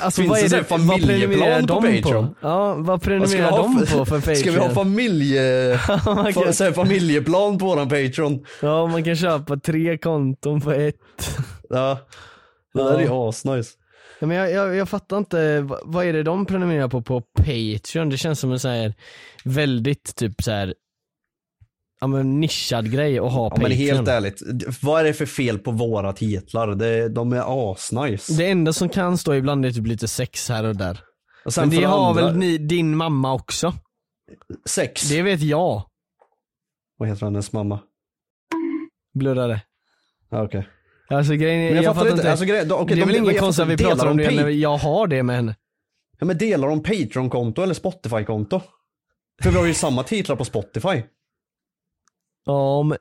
[0.00, 2.02] Alltså Finns vad är det det, vad familjeplan på Patreon?
[2.28, 2.34] på?
[2.40, 4.36] Ja, vad Vad ska prenumererar ha de på för Patreon?
[4.36, 5.78] Ska vi ha familje...
[6.34, 8.44] Kan- så här familjeplan på våran Patreon?
[8.62, 10.94] Ja, man kan köpa tre konton på ett.
[11.68, 11.98] Ja.
[12.74, 13.70] Det där är ju asnice.
[14.20, 18.08] Ja, men jag, jag, jag fattar inte, vad, är det de prenumererar på på Patreon?
[18.08, 18.94] Det känns som en så här
[19.44, 20.74] väldigt typ så här
[22.00, 23.68] ja men nischad grej att ha Ja, Patreon.
[23.68, 24.42] men helt ärligt,
[24.82, 26.74] vad är det för fel på våra titlar?
[26.74, 28.32] Det, de är asnice.
[28.36, 31.00] Det enda som kan stå ibland är typ lite sex här och där.
[31.44, 33.72] Och men det har andra- väl ni, din mamma också?
[34.66, 35.08] Sex?
[35.08, 35.82] Det vet jag.
[36.96, 37.80] Vad heter hennes mamma?
[39.14, 39.60] Blurrade.
[40.30, 40.68] Ja, okej.
[41.10, 42.30] Alltså grejen är, Men jag, jag fattar inte, inte.
[42.30, 44.30] alltså, grejen- okej, det är de- väl inget konstigt att vi pratar om de det
[44.42, 45.56] när jag har det med henne.
[46.18, 48.60] Ja, men delar de Patreon-konto eller Spotify-konto?
[49.42, 51.02] För vi har ju samma titlar på Spotify.
[52.46, 52.98] Ja men,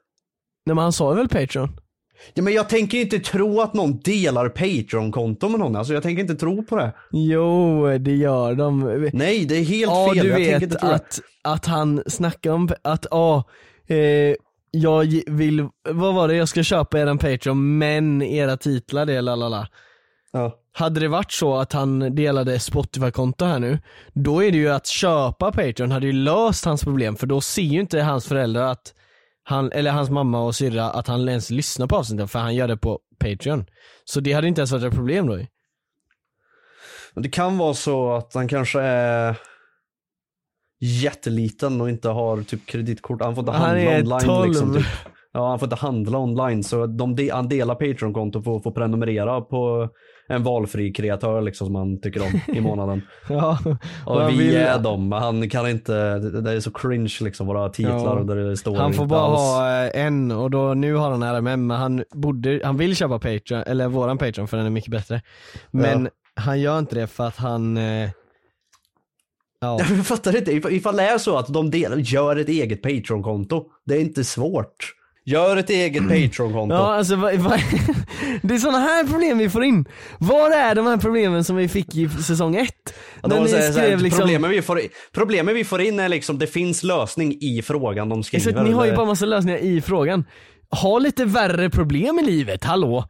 [0.65, 1.79] nej men han sa väl Patreon?
[2.33, 5.75] Ja, men jag tänker inte tro att någon delar Patreon-konto med någon.
[5.75, 6.93] Alltså jag tänker inte tro på det.
[7.11, 9.09] Jo, det gör de.
[9.13, 10.23] Nej, det är helt ja, fel.
[10.25, 13.43] du jag vet att, att han snackar om att, ja,
[13.87, 14.35] eh,
[14.71, 19.67] jag vill, vad var det, jag ska köpa eran Patreon men era titlar det lalala.
[20.31, 20.59] Ja.
[20.73, 23.79] Hade det varit så att han delade Spotify-konto här nu,
[24.13, 27.61] då är det ju att köpa Patreon hade ju löst hans problem för då ser
[27.61, 28.93] ju inte hans föräldrar att
[29.43, 32.67] han, eller hans mamma och syrra att han ens lyssnar på avsnittet för han gör
[32.67, 33.65] det på Patreon.
[34.05, 35.47] Så det hade inte ens varit ett problem då ju.
[37.15, 39.35] Det kan vara så att han kanske är
[40.79, 43.21] jätteliten och inte har typ kreditkort.
[43.21, 44.47] Han får inte Han handla är online 12.
[44.47, 44.73] liksom.
[44.75, 44.85] Typ.
[45.33, 48.71] Ja, han får inte handla online så de de, han delar Patreon-konto för att få
[48.71, 49.89] prenumerera på
[50.29, 53.01] en valfri kreatör liksom som han tycker om i månaden.
[53.29, 53.57] Ja,
[54.05, 57.69] Och vi vill- är dem, men han kan inte, det är så cringe liksom våra
[57.69, 58.23] titlar Ja.
[58.23, 59.39] där det står Han får bara alls.
[59.39, 63.19] ha eh, en och då, nu har han RMM men han borde, han vill köpa
[63.19, 65.21] Patreon, eller våran Patreon för den är mycket bättre.
[65.71, 68.09] Men han gör inte det för att han, eh,
[69.67, 69.79] ja.
[69.95, 73.65] Jag fattar inte, If- ifall det är så att de delar, gör ett eget Patreon-konto.
[73.85, 74.93] Det är inte svårt.
[75.25, 76.75] Gör ett eget Patreon-konto.
[76.75, 77.59] Ja alltså vad, vad,
[78.41, 79.85] det är sådana här problem vi får in.
[80.17, 82.93] Var är de här problemen som vi fick i säsong ett?
[83.21, 84.81] Ja, När de ni säger så här, skrev liksom, problemen, vi får,
[85.13, 88.49] problemen vi får in är liksom, det finns lösning i frågan de skriver.
[88.49, 90.25] exakt, ni har ju bara massa lösningar i frågan.
[90.81, 93.05] Ha lite värre problem i livet, hallå?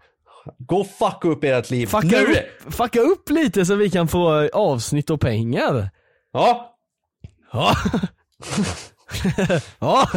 [0.59, 1.85] Gå fucka upp ert liv.
[1.87, 2.23] Fucka nu!
[2.23, 5.89] upp, fucka upp lite så vi kan få avsnitt och pengar.
[6.33, 6.77] Ja!
[7.53, 7.75] Ja.
[9.79, 10.09] ja.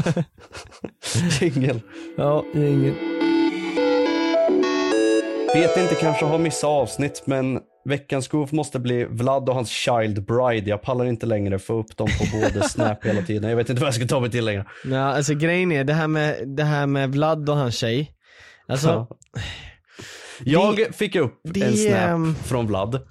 [1.40, 1.81] Jingel.
[2.16, 2.94] Ja, ingen.
[5.55, 10.25] Vet inte, kanske har missat avsnitt, men veckans goof måste bli Vlad och hans child
[10.27, 10.70] bride.
[10.70, 13.51] Jag pallar inte längre få upp dem på både Snap hela tiden.
[13.51, 14.64] Jag vet inte vad jag ska ta mig till längre.
[14.85, 18.11] Ja, alltså grejen är det här med, det här med Vlad och hans tjej.
[18.68, 19.16] Alltså, Ja.
[20.44, 23.07] Jag fick upp det- en snap ehm, från Vlad.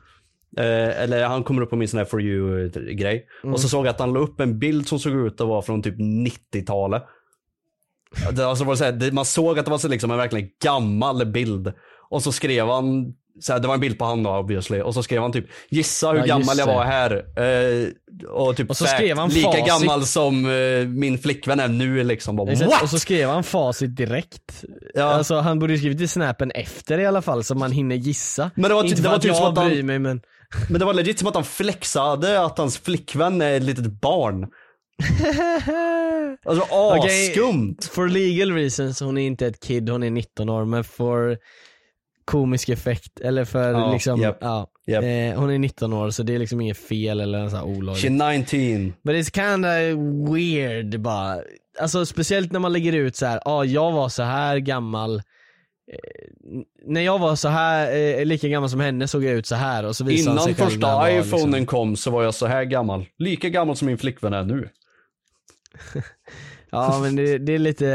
[0.60, 3.26] Eh, eller han kommer upp på min sån här for you grej.
[3.44, 3.54] Mm.
[3.54, 5.62] Och så såg jag att han la upp en bild som såg ut att vara
[5.62, 7.04] från typ 90-talet.
[8.32, 11.26] Det, alltså var så här, man såg att det var så liksom en verkligen gammal
[11.26, 11.74] bild.
[12.10, 14.82] Och så skrev han, så här, det var en bild på han då obviously.
[14.82, 17.12] Och så skrev han typ gissa hur Ja, gammal jag var här.
[17.16, 17.88] Eh,
[18.30, 19.66] och typ Och så fact, skrev han lika facit.
[19.68, 22.36] gammal som eh, min flickvän är nu liksom.
[22.36, 22.84] Bara, What?
[22.84, 24.64] och så skrev han facit direkt.
[24.94, 25.04] Ja.
[25.04, 28.52] Alltså han borde ju skrivit i snappen efter i alla fall så man hinner gissa.
[28.56, 30.22] Men det var Inte det var typ som att han- mig men
[30.70, 34.48] Men det var legit som att han flexade att hans flickvän är ett litet barn.
[36.46, 37.86] Alltså asskumt.
[37.92, 41.38] For legal reasons, hon är inte ett kid, hon är 19 år men för
[42.26, 44.68] komisk effekt eller för Ja, liksom, japp, ja.
[44.88, 45.04] japp.
[45.04, 48.04] Eh, hon är 19 år så det är liksom inget fel eller så här olagligt.
[48.04, 48.94] She 19.
[49.04, 49.70] But it's kinda
[50.34, 51.42] weird bara.
[51.80, 55.22] Alltså speciellt när man lägger ut så här, ja ah, jag var så här gammal
[56.86, 59.86] när jag var så här eh, lika gammal som henne såg jag ut så här
[59.86, 61.66] och så visade Innan sig första iPhonen liksom.
[61.66, 63.06] kom så var jag så här gammal.
[63.18, 64.70] Lika gammal som min flickvän är nu.
[66.72, 67.86] Ja men det, det är lite,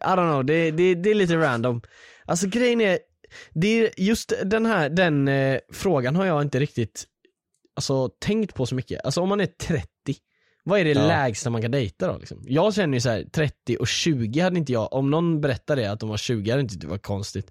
[0.00, 1.82] I don't know, det, det, det är lite random.
[2.24, 2.98] Alltså grejen är,
[3.50, 7.04] det är just den här, den eh, frågan har jag inte riktigt
[7.76, 9.04] alltså, tänkt på så mycket.
[9.04, 9.86] Alltså om man är 30,
[10.64, 11.06] vad är det Ja.
[11.06, 12.18] lägsta man kan dejta då?
[12.18, 12.38] Liksom?
[12.46, 15.90] Jag känner ju så här, 30 och 20 hade inte jag, om någon berättade det
[15.92, 17.46] att de var 20 hade inte det varit konstigt.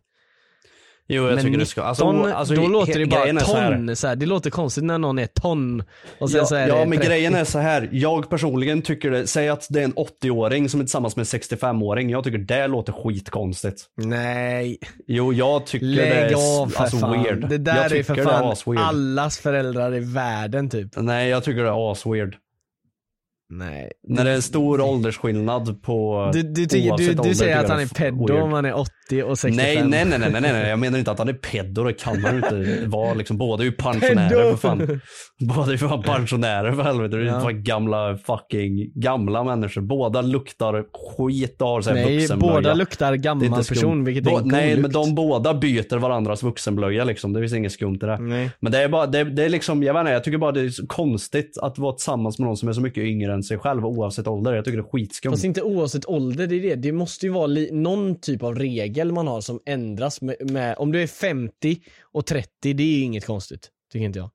[1.07, 3.55] Jo jag men tycker det ska, alltså, 19, alltså, då låter det bara är så
[3.55, 4.15] här- ton, så här.
[4.15, 5.83] det låter konstigt när någon är ton
[6.19, 7.07] och sen ja, så är ja det men 30.
[7.09, 7.89] grejen är så här.
[7.91, 11.39] jag personligen tycker det, säg att det är en 80-åring som är tillsammans med en
[11.39, 13.85] 65-åring, jag tycker det låter skitkonstigt.
[13.97, 17.23] Nej, Jo jag tycker det lägg är av för alltså, fan.
[17.23, 17.49] weird.
[17.49, 18.79] Det där är för det är fan asweird.
[18.79, 20.89] allas föräldrar i världen typ.
[20.97, 22.35] Nej jag tycker det är asweird.
[23.53, 23.91] Nej.
[24.07, 27.79] När det är en stor åldersskillnad på Du, du, tycker, du, du säger att han
[27.79, 28.43] är weird.
[28.43, 29.65] om han är 80 och 65.
[29.89, 32.21] Nej, nej, nej, nej, nej, nej, jag menar inte att han är pedo, det kan
[32.21, 33.37] ju inte vara liksom.
[33.37, 34.99] Båda är ju pensionärer för fan.
[35.39, 37.15] Båda är ju fan pensionärer för helvete.
[37.17, 37.41] Det är Ja.
[37.41, 39.81] fan gamla fucking gamla människor.
[39.81, 40.85] Båda luktar
[41.17, 42.53] skit och har såhär Nej, vuxenblöja.
[42.53, 44.93] båda luktar gammal person vilket är en god Nej, men lukt.
[44.93, 47.33] de båda byter varandras vuxenblöja liksom.
[47.33, 48.17] Det finns inget skumt i det.
[48.19, 48.51] Nej.
[48.59, 50.61] Men det är bara, det, det är liksom, jag vet inte, jag tycker bara det
[50.61, 53.85] är konstigt att vara tillsammans med någon som är så mycket yngre än sig själv
[53.85, 54.53] oavsett ålder.
[54.53, 55.31] Jag tycker det är skitskumt.
[55.31, 56.75] Fast inte oavsett ålder, det är det.
[56.75, 60.91] Det måste ju vara någon typ av regel man har som ändras med, med om
[60.91, 63.69] du är 50 och 30, det är ju inget konstigt.
[63.91, 64.29] Tycker inte jag.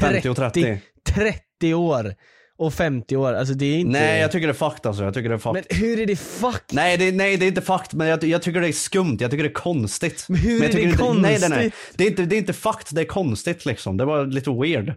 [0.00, 0.78] 50 och 30.
[1.04, 2.14] 30 år
[2.56, 3.92] och 50 år, alltså det är inte...
[3.92, 5.04] Nej, jag tycker det är fucked alltså.
[5.04, 5.64] Jag tycker det är fucked.
[5.70, 6.62] Men hur är det fuck?
[6.72, 9.16] Nej det, nej, det är inte fakt, men jag, jag tycker det är skumt.
[9.20, 10.26] Jag tycker det är konstigt.
[10.28, 11.62] Men hur jag är det inte, Nej, nej, nej.
[11.62, 11.74] konstigt?
[11.96, 13.96] Det är, inte, det är inte fakt, det är konstigt liksom.
[13.96, 14.94] Det var lite weird.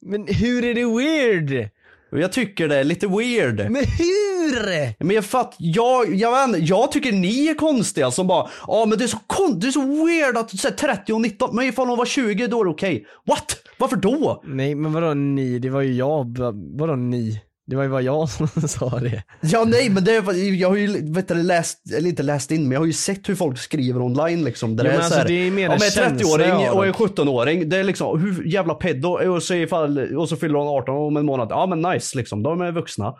[0.00, 1.70] Men hur är det weird?
[2.10, 3.70] Jag tycker det är lite weird.
[3.70, 5.04] Men hur?
[5.04, 8.98] Men jag fatt, jag, jag, vet jag tycker ni är konstiga som bara, ja men
[8.98, 11.88] det är så kon, det är så weird att säger 30 och 19, men ifall
[11.88, 13.06] hon var 20 då är det okej.
[13.26, 13.56] What?
[13.78, 14.42] Varför då?
[14.46, 15.58] Nej men vadå ni?
[15.58, 16.38] Det var ju jag,
[16.78, 17.40] vadå ni?
[17.68, 19.22] Det var ju bara jag som sa det.
[19.40, 22.62] Ja nej men det är, jag har ju vet du, läst, eller inte läst in
[22.62, 24.76] men jag har ju sett hur folk skriver online liksom.
[24.76, 25.90] Där Jo, det är men så här, alltså, det är mer om en jag är
[25.90, 27.18] känsla 30-åring jag har och dock.
[27.18, 30.96] 17-åring, det är liksom hur jävla pedo och så, ifall, och så fyller hon 18
[30.96, 31.48] om en månad.
[31.50, 33.14] Ja men nice liksom, de är vuxna.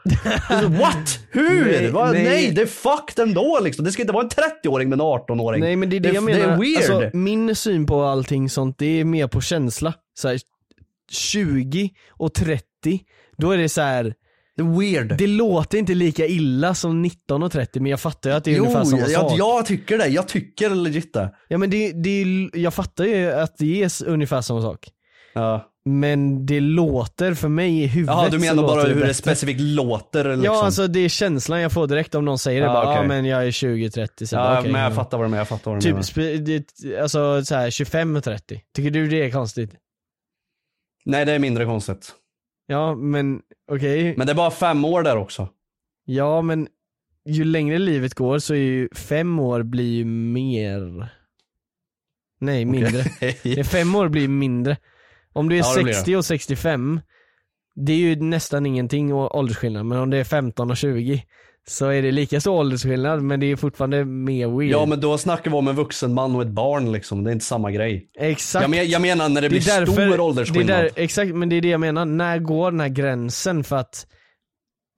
[0.48, 1.18] Alltså, What?
[1.30, 1.64] Hur?
[1.64, 2.10] Nej, Va?
[2.12, 2.50] Nej, nej.
[2.50, 3.84] det är fucked ändå liksom.
[3.84, 5.60] Det ska inte vara en 30-åring med en 18-åring.
[5.60, 6.38] Nej men det är det, jag menar.
[6.38, 7.02] Det är weird.
[7.02, 9.94] Alltså, min syn på allting sånt, det är mer på känsla.
[10.14, 10.40] Så här,
[11.10, 12.62] 20 och 30,
[13.36, 14.14] då är det så här.
[14.58, 15.18] Det är weird.
[15.18, 18.54] Det låter inte lika illa som 19 och 30 men jag fattar ju att det
[18.56, 19.32] är ungefär samma jag, sak.
[19.38, 20.06] jag tycker det.
[20.06, 21.34] Jag tycker legit det.
[21.48, 24.88] Ja men det, det, jag fattar ju att det är ungefär samma sak.
[25.34, 25.64] Ja.
[25.84, 29.14] Men det låter för mig i huvudet Jaha, du menar bara låter hur det bättre.
[29.14, 30.44] specifikt låter liksom?
[30.44, 32.94] Ja alltså det är känslan jag får direkt om någon säger det Ja, bara, ja
[32.96, 33.08] okej.
[33.08, 34.94] men jag är 20-30 så Ja, okej, men jag ja.
[34.94, 36.38] fattar vad du menar, jag fattar vad du Typ, menar.
[36.38, 38.60] det, alltså så här 25-30.
[38.76, 39.70] Tycker du det är konstigt?
[41.04, 42.12] Nej det är mindre konstigt.
[42.70, 44.14] Ja men okej.
[44.16, 45.48] Men det är bara fem år där också.
[46.04, 46.68] Ja men
[47.24, 51.08] ju längre livet går så är ju fem år blir ju mer
[52.40, 52.98] Nej mindre.
[53.20, 54.76] Är fem år blir mindre.
[55.32, 55.98] Om du är Ja, det blir det.
[55.98, 57.00] 60 och 65
[57.74, 61.24] Det är ju nästan ingenting å- åldersskillnad men om det är 15 och 20
[61.68, 64.72] Så är det lika stor åldersskillnad men det är fortfarande mer weird.
[64.72, 67.32] Ja men då snackar vi om en vuxen man och ett barn liksom, det är
[67.32, 68.10] inte samma grej.
[68.18, 68.62] Exakt.
[68.62, 70.66] Jag, men, jag menar när det, blir är därför- stor åldersskillnad.
[70.66, 72.04] Det är där, exakt, men det är det jag menar.
[72.04, 74.06] När går den här gränsen för att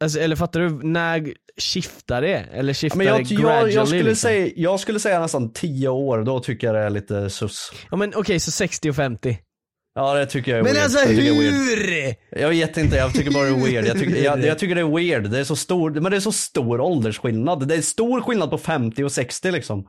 [0.05, 0.71] Alltså, eller fattar du?
[0.71, 2.45] När skiftar det?
[2.53, 4.17] Eller skiftar men jag, det gradually jag, skulle liksom?
[4.29, 7.73] säga, jag skulle säga nästan 10 år, då tycker jag det är lite sus.
[7.91, 9.39] Ja men okej, så 60 och 50.
[9.95, 10.85] Ja det tycker jag är Men weird.
[10.85, 12.15] alltså jag hur?
[12.31, 13.87] Jag vet inte, jag tycker bara det är weird.
[13.87, 15.31] Jag tycker, jag, jag tycker det är weird.
[15.31, 17.69] Det är så stor, men det är så stor åldersskillnad.
[17.69, 19.89] Det är stor skillnad på 50 och 60 liksom.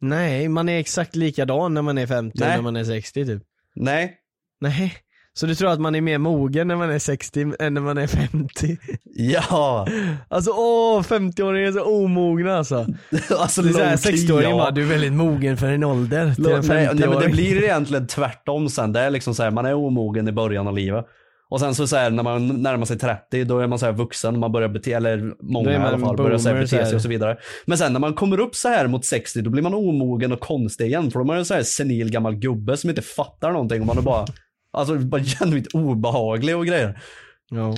[0.00, 2.56] Nej, man är exakt likadan när man är 50 och Nej.
[2.56, 3.42] när man är 60 typ.
[3.74, 4.16] Nej.
[4.60, 4.94] Nej.
[5.36, 7.98] Så du tror att man är mer mogen när man är 60 än när man
[7.98, 8.78] är 50?
[9.14, 9.86] Ja.
[10.28, 12.86] Alltså åh, 50-åringar är så omogna alltså.
[13.38, 14.56] alltså Det är såhär low key, 60-åringen ja.
[14.56, 17.30] bara, du är väldigt mogen för en ålder till en Nej, nej, men det 50-åring.
[17.30, 18.92] blir egentligen tvärtom sen.
[18.92, 21.06] Det är liksom så här, man är omogen i början av livet.
[21.48, 23.92] Och sen så, så här, när man närmar sig 30 då är man så här
[23.92, 27.02] vuxen, man börjar bete eller många i alla fall, börjar så här bete sig och
[27.02, 27.36] så vidare.
[27.66, 30.40] Men sen när man kommer upp så här mot 60 då blir man omogen och
[30.40, 31.10] konstig igen.
[31.10, 33.86] För då är man en så här senil gammal gubbe som inte fattar någonting och
[33.86, 34.26] man är bara,
[34.74, 37.02] alltså bara genuint obehaglig och grejer.
[37.50, 37.74] Ja.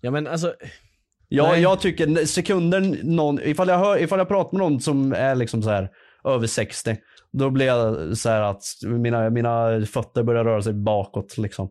[0.00, 0.54] Ja men alltså,
[1.28, 1.62] Nej.
[1.62, 5.62] jag tycker sekunder någon, ifall jag, hör, ifall jag pratar med någon som är liksom
[5.62, 5.90] så här
[6.24, 6.96] över 60,
[7.32, 11.70] då blir jag så här att mina, mina fötter börjar röra sig bakåt liksom.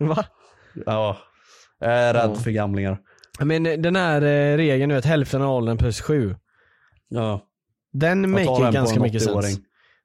[0.00, 0.24] Va?
[0.86, 1.16] Ja.
[1.78, 2.98] Jag är rädd för gamlingar.
[3.40, 6.36] Men den här eh, regeln nu att hälften av åldern plus sju.
[7.08, 7.46] Ja.
[7.92, 9.42] Den maker den ganska mycket 80-åring.
[9.42, 9.60] sens.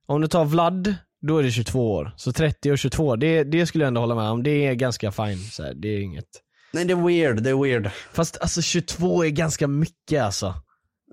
[0.06, 2.12] Om du tar Vlad, då är det 22 år.
[2.18, 4.44] Så 30 och 22, det, det skulle jag ändå hålla med om.
[4.44, 5.38] Det är ganska fine.
[5.38, 6.26] Så här, det är inget.
[6.74, 7.90] Nej det är weird, det är weird.
[8.14, 10.54] Fast alltså 22 är ganska mycket alltså.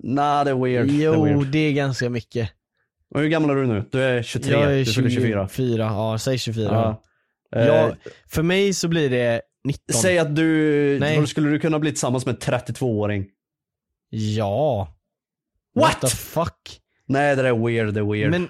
[0.03, 0.87] Nej det är weird.
[0.91, 1.47] Jo, det är weird.
[1.53, 2.51] det är ganska mycket.
[3.15, 3.85] Och hur gammal är du nu?
[3.93, 5.49] Du är 23, Jag är du fyller 24.
[5.49, 6.69] 24, ja säg 24.
[6.73, 7.03] Ja.
[7.57, 7.95] Eh, Ja,
[8.29, 9.95] för mig så blir det 19.
[10.03, 11.27] Säg att du, Nej.
[11.27, 13.27] skulle du kunna bli tillsammans med en 32-åring.
[14.11, 14.89] Ja.
[15.81, 16.01] What?
[16.01, 16.79] the fuck?
[17.09, 18.31] Nej det där är weird, det är weird.
[18.31, 18.49] Men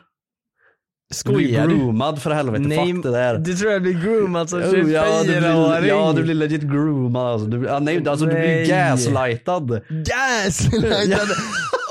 [1.15, 1.75] skojar du?
[1.77, 3.39] groomad för helvete, Nej, fuck det där.
[3.39, 5.81] du tror jag blir groomad som Oh, ja, du 24-åring?
[5.81, 7.47] blir, ja du blir legit groomad alltså.
[7.47, 8.67] Du, ja, nej, alltså du blir Nej.
[8.67, 9.81] gaslightad.
[9.89, 11.29] Gaslightad?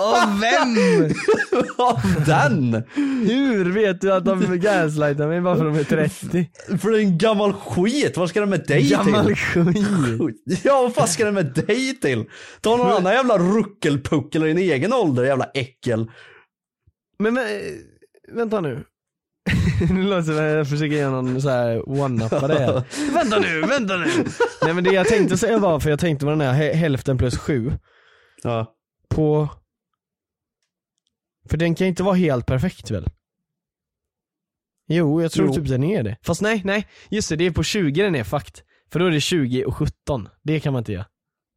[0.01, 0.77] Av vem?
[1.77, 2.83] Av den!
[3.29, 6.49] Hur vet du att de gaslightar mig bara för att de är 30?
[6.77, 9.35] För det är en gammal skit, vad ska det med dig Gammal till?
[9.35, 10.61] skit.
[10.63, 12.25] Ja vad fan ska det med dig till?
[12.61, 16.11] Ta någon annan jävla ruckelpuckel i din egen ålder, jävla äckel.
[17.19, 17.47] Men, men
[18.33, 18.83] vänta nu.
[19.91, 22.83] nu låter det som att jag försöker göra någon så här one-uppa det här.
[23.13, 24.07] vänta nu, vänta nu.
[24.65, 27.17] Nej men det jag tänkte säga var, för jag tänkte på den här hä- hälften
[27.17, 27.71] plus sju.
[28.43, 28.73] Ja.
[29.09, 29.49] På...
[31.51, 33.07] För den kan inte vara helt perfekt väl?
[34.87, 35.53] Jo, jag tror Jo.
[35.53, 36.17] typ den är det.
[36.23, 36.87] Fast nej, nej.
[37.09, 38.63] Just det, det är på 20 den är fakt.
[38.91, 40.29] För då är det 20 och 17.
[40.43, 41.05] Det kan man inte göra.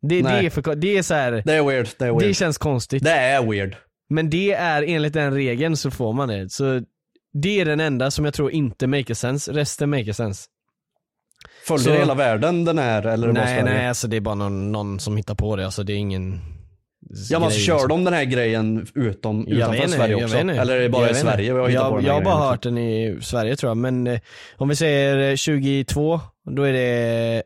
[0.03, 2.23] Det, det är för, det är så här, Det är weird, det är weird.
[2.23, 3.05] det känns konstigt.
[3.05, 3.77] Det är weird.
[4.09, 6.51] Men det är enligt den regeln så får man det.
[6.53, 6.83] Så
[7.33, 10.47] det är den enda som jag tror inte maker sense, resten maker sense.
[11.67, 15.01] Följer Så- hela världen den här eller Nej nej alltså det är bara någon, någon
[15.01, 16.41] som hittar på det, alltså det är ingen
[17.31, 17.89] Ja men alltså, kör liksom.
[17.89, 20.37] de den här grejen utom, Jag utanför Sverige jag också?
[20.37, 22.63] Eller är det bara Jag i Sverige hittat jag, på den Jag har bara hört
[22.63, 24.21] den i Sverige tror jag, men eh,
[24.57, 27.43] om vi säger eh, 22, då är det,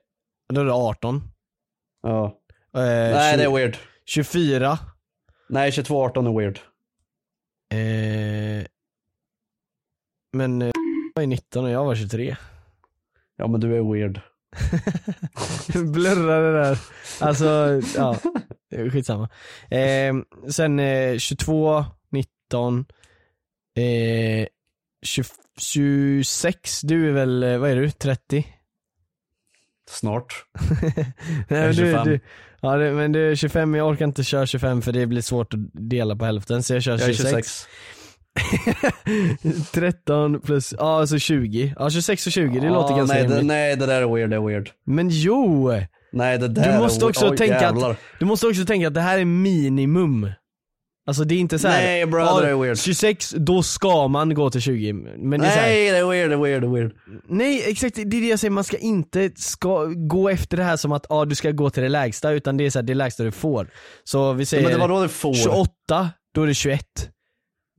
[0.53, 1.23] då är det 18.
[2.03, 2.25] Ja.
[2.75, 3.77] Eh, Nej det är weird.
[4.07, 4.79] 24.
[5.49, 6.59] Nej 22-18 är weird.
[7.71, 8.67] Eh,
[10.33, 10.71] men eh,
[11.15, 12.37] jag är 19 och jag var 23.
[13.37, 14.21] Ja men du är weird.
[15.93, 16.79] Blurra det där.
[17.21, 18.17] Alltså, ja.
[18.93, 19.29] Skitsamma.
[19.71, 20.15] Eh,
[20.51, 22.85] sen eh, 22, 19,
[23.77, 24.47] eh,
[25.03, 25.25] 20,
[25.61, 28.47] 26, du är väl, eh, vad är du, 30?
[29.91, 30.45] Snart.
[30.91, 31.15] Nej,
[31.49, 32.05] Jag är men du, 25.
[32.07, 32.21] du,
[32.61, 35.55] ja, det, men du är 25, jag orkar inte köra 25 för det blir svårt
[35.55, 37.67] att dela på hälften så jag kör Jag är 26.
[38.45, 39.71] 26.
[39.73, 41.75] 13 plus, ja alltså 20.
[41.79, 43.45] Ja 26 och 20, det Ja, låter ganska nej, rimligt.
[43.47, 44.71] nej det där är weird, det är weird.
[44.85, 45.71] Men jo!
[46.13, 47.31] Nej det där Du måste är också.
[47.31, 47.91] Oj, tänka jävlar.
[47.91, 50.31] att, du måste också tänka att det här är minimum.
[51.07, 52.79] Alltså det är inte så här, Nej, bro, det är weird.
[52.79, 54.93] 26, då ska man gå till 20.
[54.93, 56.93] Men det är så här, Nej det är weird, det är weird, det är weird.
[57.29, 60.77] nej exakt, det är det jag säger, man ska inte ska gå efter det här
[60.77, 62.95] som att ah, du ska gå till det lägsta, utan det är så här, det
[62.95, 63.71] lägsta du får.
[64.05, 65.35] Så vi säger men det var då får.
[65.35, 66.85] 28, då är det 21.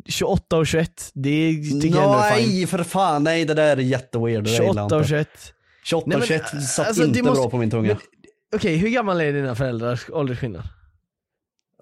[0.07, 2.49] 28 och 21, det tycker jag ändå är fine.
[2.49, 4.43] Nej för fan, nej det där är jätteweird.
[4.43, 5.09] Det där gillar jag 28 och inte.
[5.09, 5.27] 21.
[5.83, 7.97] 28 Nej, och men, 21 satt alltså, inte måste- bra på min tunga.
[8.55, 10.63] Okej, hur gamla är dina föräldrars åldersskillnad?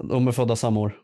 [0.04, 1.02] De är födda samma år.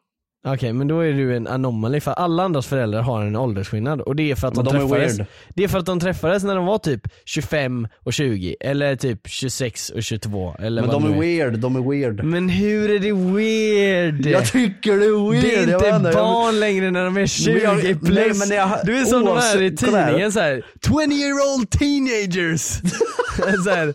[0.48, 4.16] Okej, men då är du en anomaly för alla andras föräldrar har en åldersskillnad och
[4.16, 5.28] det är för att Men de, de är träffades.
[5.56, 9.20] Det är för att de träffades när de var typ 25 och 20 eller typ
[9.28, 12.24] 26 och 22 eller Men de är weird, de är weird.
[12.24, 14.26] Men hur är det weird?
[14.26, 15.44] Jag tycker det är weird.
[15.44, 18.10] det är jag inte jag- barn längre när de är 20 Men jag- plus.
[18.16, 21.70] nej, men jag- du är som de här i oavsett- tidningen såhär, 20 year old
[21.70, 22.62] teenagers.
[23.64, 23.94] så här,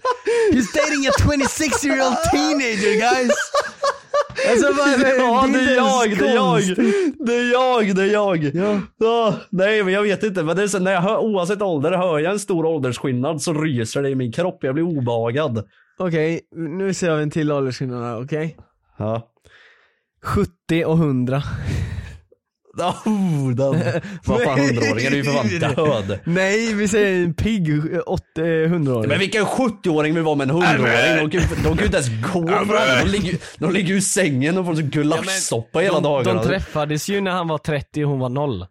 [0.52, 3.32] He's dating a 26 year old teenager guys.
[4.50, 4.88] Alltså, vad,
[5.18, 6.62] Ja det är jag, det är jag,
[7.26, 8.44] det är jag, det är jag.
[8.54, 8.80] Ja.
[8.98, 11.92] Ja, nej men jag vet inte, men det är så, när jag hör, oavsett ålder,
[11.92, 15.64] hör jag en stor åldersskillnad så ryser det i min kropp, jag blir obehagad.
[15.98, 18.56] Okej, nu ser vi en till åldersskillnad här, okej?
[18.96, 19.28] Ja.
[20.22, 21.42] 70 och 100.
[22.86, 24.02] Oh, den.
[24.24, 26.18] Vad fan hundraåringen är ju för fan död.
[26.24, 29.08] Nej, vi säger en pigg 100-åring.
[29.08, 31.28] Men vilken 70-åring vill vara med en hundraåring?
[31.30, 32.68] De, de kan ju inte ens gå fram.
[33.04, 36.42] De ligger, de ligger ju i sängen och får så gulaschsoppa hela de, dagarna.
[36.42, 38.66] De träffades ju när han var 30 och hon var noll.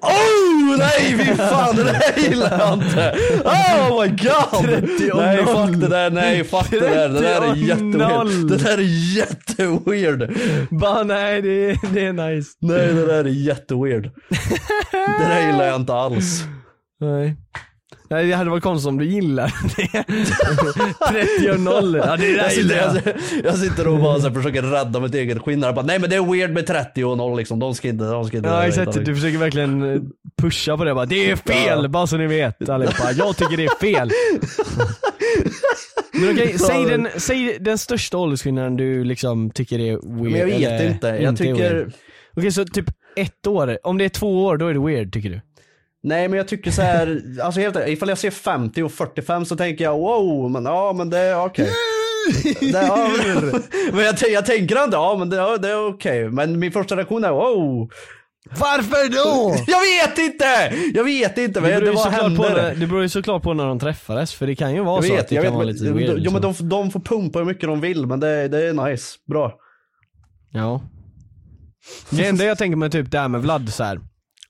[0.00, 3.16] Oh nej fy fan det där gillar jag inte!
[3.44, 4.64] Oh my god!
[4.64, 7.84] 30 och nej fuck det där, nej fuck det där, det där är 30 och
[7.84, 8.30] noll.
[8.30, 8.48] jätteweird.
[8.48, 10.30] Det där är jätteweird.
[10.70, 12.50] Bara nej, det, det är nice.
[12.60, 14.10] Nej det där är jätteweird.
[14.90, 16.44] Det där gillar jag inte alls.
[17.00, 17.36] Nej.
[18.10, 20.04] Nej det hade varit konstigt om du gillar det.
[21.38, 21.96] 30 och 0.
[21.96, 22.96] Ja det där Jag sitter, jag.
[22.96, 25.72] jag, jag sitter och bara så här, försöker rädda mitt eget skinn här.
[25.72, 28.24] Bara, Nej men det är weird med 30 och 0 liksom, de ska inte, de
[28.24, 30.00] ska inte Ja exakt, du försöker verkligen eh,
[30.42, 31.82] pusha på det bara, det är fel!
[31.82, 31.88] Ja.
[31.88, 34.10] Bara så ni vet allihopa, jag tycker det är fel.
[36.12, 40.32] Men okej, säg, den, säg den största åldersskillnaden du liksom tycker är weird.
[40.32, 41.92] Men jag vet inte, jag tycker...
[42.36, 42.86] Okej så typ
[43.16, 45.40] ett år, om det är två år då är det weird tycker du?
[46.02, 49.56] Nej men jag tycker så här, alltså helt ifall jag ser 50 och 45 så
[49.56, 51.70] tänker jag wow, men ja men det är okej.
[52.60, 56.28] Det, ja, men, men jag, jag tänker inte, ja men det, ja, det är okej.
[56.28, 57.90] Men min första reaktion är wow.
[58.58, 59.56] Varför då?
[59.66, 60.72] Jag vet inte!
[60.94, 63.78] Jag vet inte, men Det såklart på när, det beror ju såklart på när de
[63.78, 65.66] träffades, för det kan ju vara Jag så vet, att det jag kan vet, vara
[65.66, 66.18] men, lite weird.
[66.18, 66.68] jo men liksom.
[66.68, 69.54] de, de får pumpa hur mycket de vill men det, det är nice, bra.
[70.52, 70.82] Ja.
[72.10, 74.00] Det enda jag tänker mig typ det här med Vlad så här.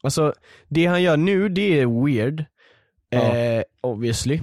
[0.03, 0.35] Alltså
[0.69, 2.45] det han gör nu det är weird.
[3.09, 3.37] Ja.
[3.37, 4.41] Eh, obviously.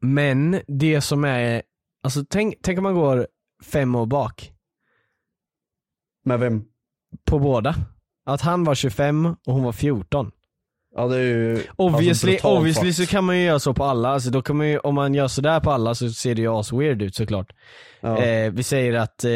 [0.00, 1.62] Men det som är,
[2.02, 3.26] alltså tänk, tänk om man går
[3.64, 4.52] fem år bak
[6.24, 6.64] Med vem?
[7.24, 7.74] på båda.
[8.26, 10.30] Att han var 25 och hon var 14.
[10.96, 14.08] Ja det är ju Obviously, alltså, obviously så kan man ju göra så på alla,
[14.08, 16.48] alltså då kan man ju, om man gör sådär på alla så ser det ju
[16.48, 17.52] as weird ut såklart.
[18.00, 18.18] Ja.
[18.18, 19.30] Eh, vi säger att eh,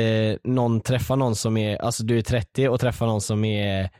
[0.44, 3.90] någon träffar någon som är, alltså du är 30 och träffar någon som är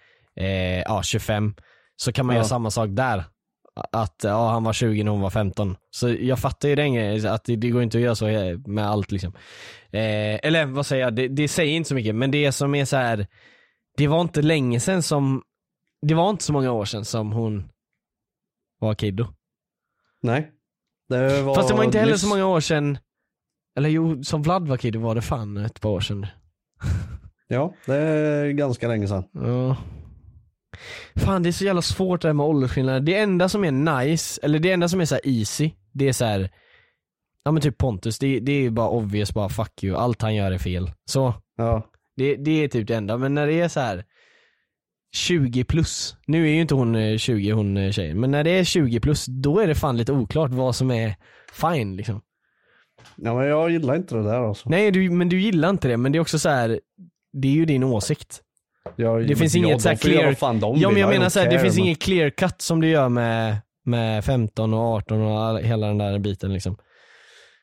[0.41, 1.55] eh, ja, 25.
[1.97, 2.39] Så kan man Ja.
[2.39, 3.25] göra samma sak där.
[3.93, 5.77] Att ja, han var 20 när hon var 15.
[5.91, 8.59] Så jag fattar ju den grejen, att det, det går inte att göra så eh,
[8.59, 9.33] med allt liksom.
[9.91, 12.85] Eh, eller vad säger jag, det, det säger inte så mycket, men det som är
[12.85, 13.27] så här.
[13.97, 15.43] det var inte länge sedan som,
[16.07, 17.69] det var inte så många år sedan som hon
[18.79, 19.27] var kiddo.
[20.23, 20.51] Nej.
[21.09, 22.99] Det var Fast det var inte heller så många år sedan,
[23.77, 26.27] eller jo, som Vlad var kiddo var det fan ett par år sedan.
[27.49, 29.25] Ja, det är ganska länge sedan.
[29.33, 29.77] Ja.
[31.17, 33.01] Fan det är så jävla svårt det här med åldersskillnader.
[33.01, 36.13] Det enda som är nice, eller det enda som är så här easy, det är
[36.13, 36.51] så här.
[37.45, 40.35] Ja men typ Pontus, det, det är ju bara obvious, bara fuck you, allt han
[40.35, 40.91] gör är fel.
[41.05, 41.87] Så, Ja.
[42.17, 44.05] det, det är typ det enda, men när det är så här
[45.15, 48.51] 20 plus, nu är ju inte hon eh, 20 hon eh, tjejen, men när det
[48.51, 51.15] är 20 plus, då är det fan lite oklart vad som är
[51.53, 52.21] fine liksom.
[53.17, 54.69] Ja men jag gillar inte det där alltså.
[54.69, 56.81] Nej du, men du gillar inte det, men det är också så här.
[57.33, 58.41] det är ju din åsikt.
[58.97, 61.01] Jag, Det finns ja, inget de så här får göra clear, fan de ja men
[61.01, 63.57] jag menar don't så här, det finns men- inget clear cut som du gör med,
[63.85, 66.77] med 15 och 18 och all, hela den där biten liksom.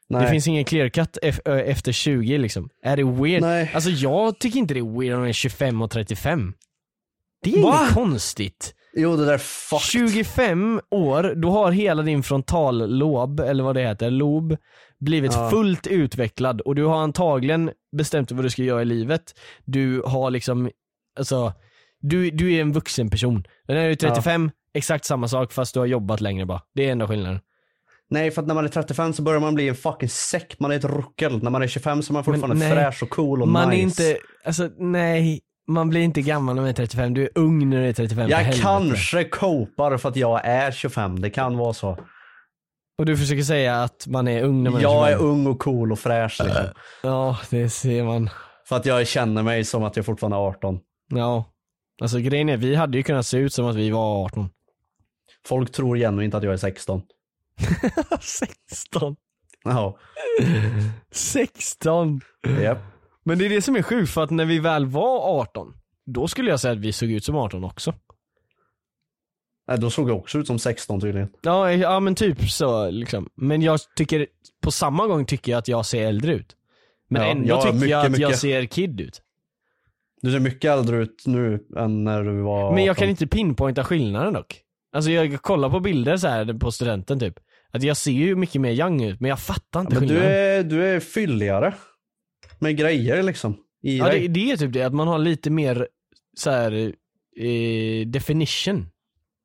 [0.09, 0.21] Nej.
[0.23, 2.69] Det finns ingen clear cut efter 20 liksom.
[2.83, 3.41] Är det weird?
[3.41, 3.71] Nej.
[3.73, 6.53] Alltså jag tycker inte det är weird om det är 25 och 35.
[7.43, 7.79] Det är Va?
[7.81, 8.73] inget konstigt.
[8.97, 9.81] Jo det där fuck.
[9.81, 14.57] 25 år, då har hela din frontallob, eller vad det heter, lob,
[14.99, 15.49] blivit Ja.
[15.49, 19.21] fullt utvecklad och du har antagligen bestämt vad du ska göra i livet.
[19.65, 20.69] Du har liksom,
[21.19, 21.53] alltså,
[22.01, 23.43] du, du är en vuxen person.
[23.67, 26.61] När du är 35, exakt samma sak fast du har jobbat längre bara.
[26.75, 27.39] Det är enda skillnaden.
[28.09, 30.71] Nej för att när man är 35 så börjar man bli en fucking säck, man
[30.71, 31.43] är ett ruckel.
[31.43, 32.73] När man är 25 så är man fortfarande nej.
[32.73, 33.81] fräsch och cool och man nice.
[33.81, 37.69] är inte, alltså nej, man blir inte gammal när man är 35, du är ung
[37.69, 41.57] när du är 35 för Jag kanske copar för att jag är 25, det kan
[41.57, 41.97] vara så.
[42.97, 45.27] Och du försöker säga att man är ung när man Jag är är 25?
[45.27, 46.65] ung och cool och fräsch liksom.
[47.03, 48.29] Ja, det ser man.
[48.67, 50.79] För att jag känner mig som att jag fortfarande är 18.
[51.09, 51.45] Ja.
[52.01, 54.49] Alltså grejen är, vi hade ju kunnat se ut som att vi var 18.
[55.45, 57.01] Folk tror genuint att jag är 16.
[58.21, 59.15] 16.
[59.63, 59.97] Ja.
[61.11, 62.21] 16.
[62.61, 62.77] Japp.
[63.23, 65.73] Men det är det som är sjukt för att när vi väl var 18,
[66.05, 67.93] då skulle jag säga att vi såg ut som 18 också.
[69.67, 71.29] Nej, då såg jag också ut som 16 tydligen.
[71.41, 73.29] Ja, ja men typ så liksom.
[73.35, 74.27] Men jag tycker,
[74.61, 76.55] på samma gång tycker jag att jag ser äldre ut.
[77.09, 78.39] Men Ja, ändå ja, tycker mycket, jag att jag mycket.
[78.39, 79.21] ser kid ut.
[80.21, 82.75] Du ser mycket äldre ut nu än när du var 18.
[82.75, 84.61] Men jag kan inte pinpointa skillnaden dock.
[84.95, 87.39] Alltså jag kollar på bilder så här på studenten typ.
[87.71, 90.31] Att jag ser ju mycket mer young ut, men jag fattar inte Men du skillnaden.
[90.37, 91.73] är, du är fylligare.
[92.59, 93.57] Med grejer liksom.
[93.83, 94.21] i Ja dig.
[94.21, 95.87] det, det är typ det, att man har lite mer
[96.37, 96.71] så här
[97.37, 98.87] eh, definition.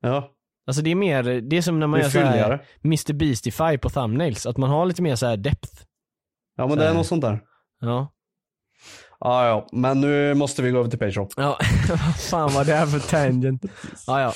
[0.01, 0.31] Ja.
[0.66, 2.61] Alltså det är mer, det är som när man gör så här fylligare.
[2.85, 5.72] Mr Beastify på thumbnails, att man har lite mer så här depth.
[6.57, 7.41] ja men det är något sånt där.
[7.81, 8.13] Ja.
[9.25, 11.29] Ja ja, men nu måste vi gå över till Patreon.
[11.37, 11.59] Ja,
[12.31, 13.62] fan vad det är för tangent.
[14.07, 14.33] Ja, ja.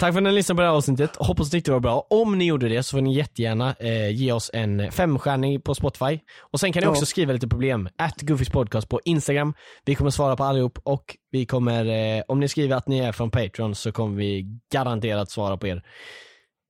[0.00, 1.16] Tack för att ni lyssnade på det här avsnittet.
[1.16, 2.06] Hoppas ni tyckte det var bra.
[2.10, 6.18] Om ni gjorde det så får ni jättegärna eh, ge oss en femstjärning på Spotify.
[6.52, 6.90] Och sen kan ni Ja.
[6.90, 7.88] också skriva lite problem.
[7.98, 9.54] At Goofys podcast på Instagram.
[9.84, 11.84] Vi kommer svara på allihop och vi kommer,
[12.18, 15.66] eh, om ni skriver att ni är från Patreon så kommer vi garanterat svara på
[15.66, 15.82] er.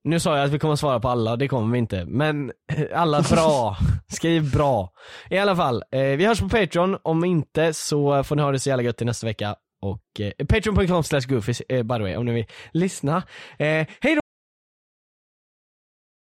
[0.08, 2.04] Nu sa jag att vi kommer svara på alla, det kommer vi inte.
[2.04, 3.76] Men eh, alla bra.
[4.08, 4.92] Skriv bra.
[5.30, 6.98] I alla fall, eh, vi hörs på Patreon.
[7.02, 9.56] Om inte så får ni ha det så jävla gött till nästa vecka.
[9.82, 13.22] Och eh, patreon.com slash goofies eh, by the way om ni vill lyssna.
[13.58, 14.27] Eh, hej då!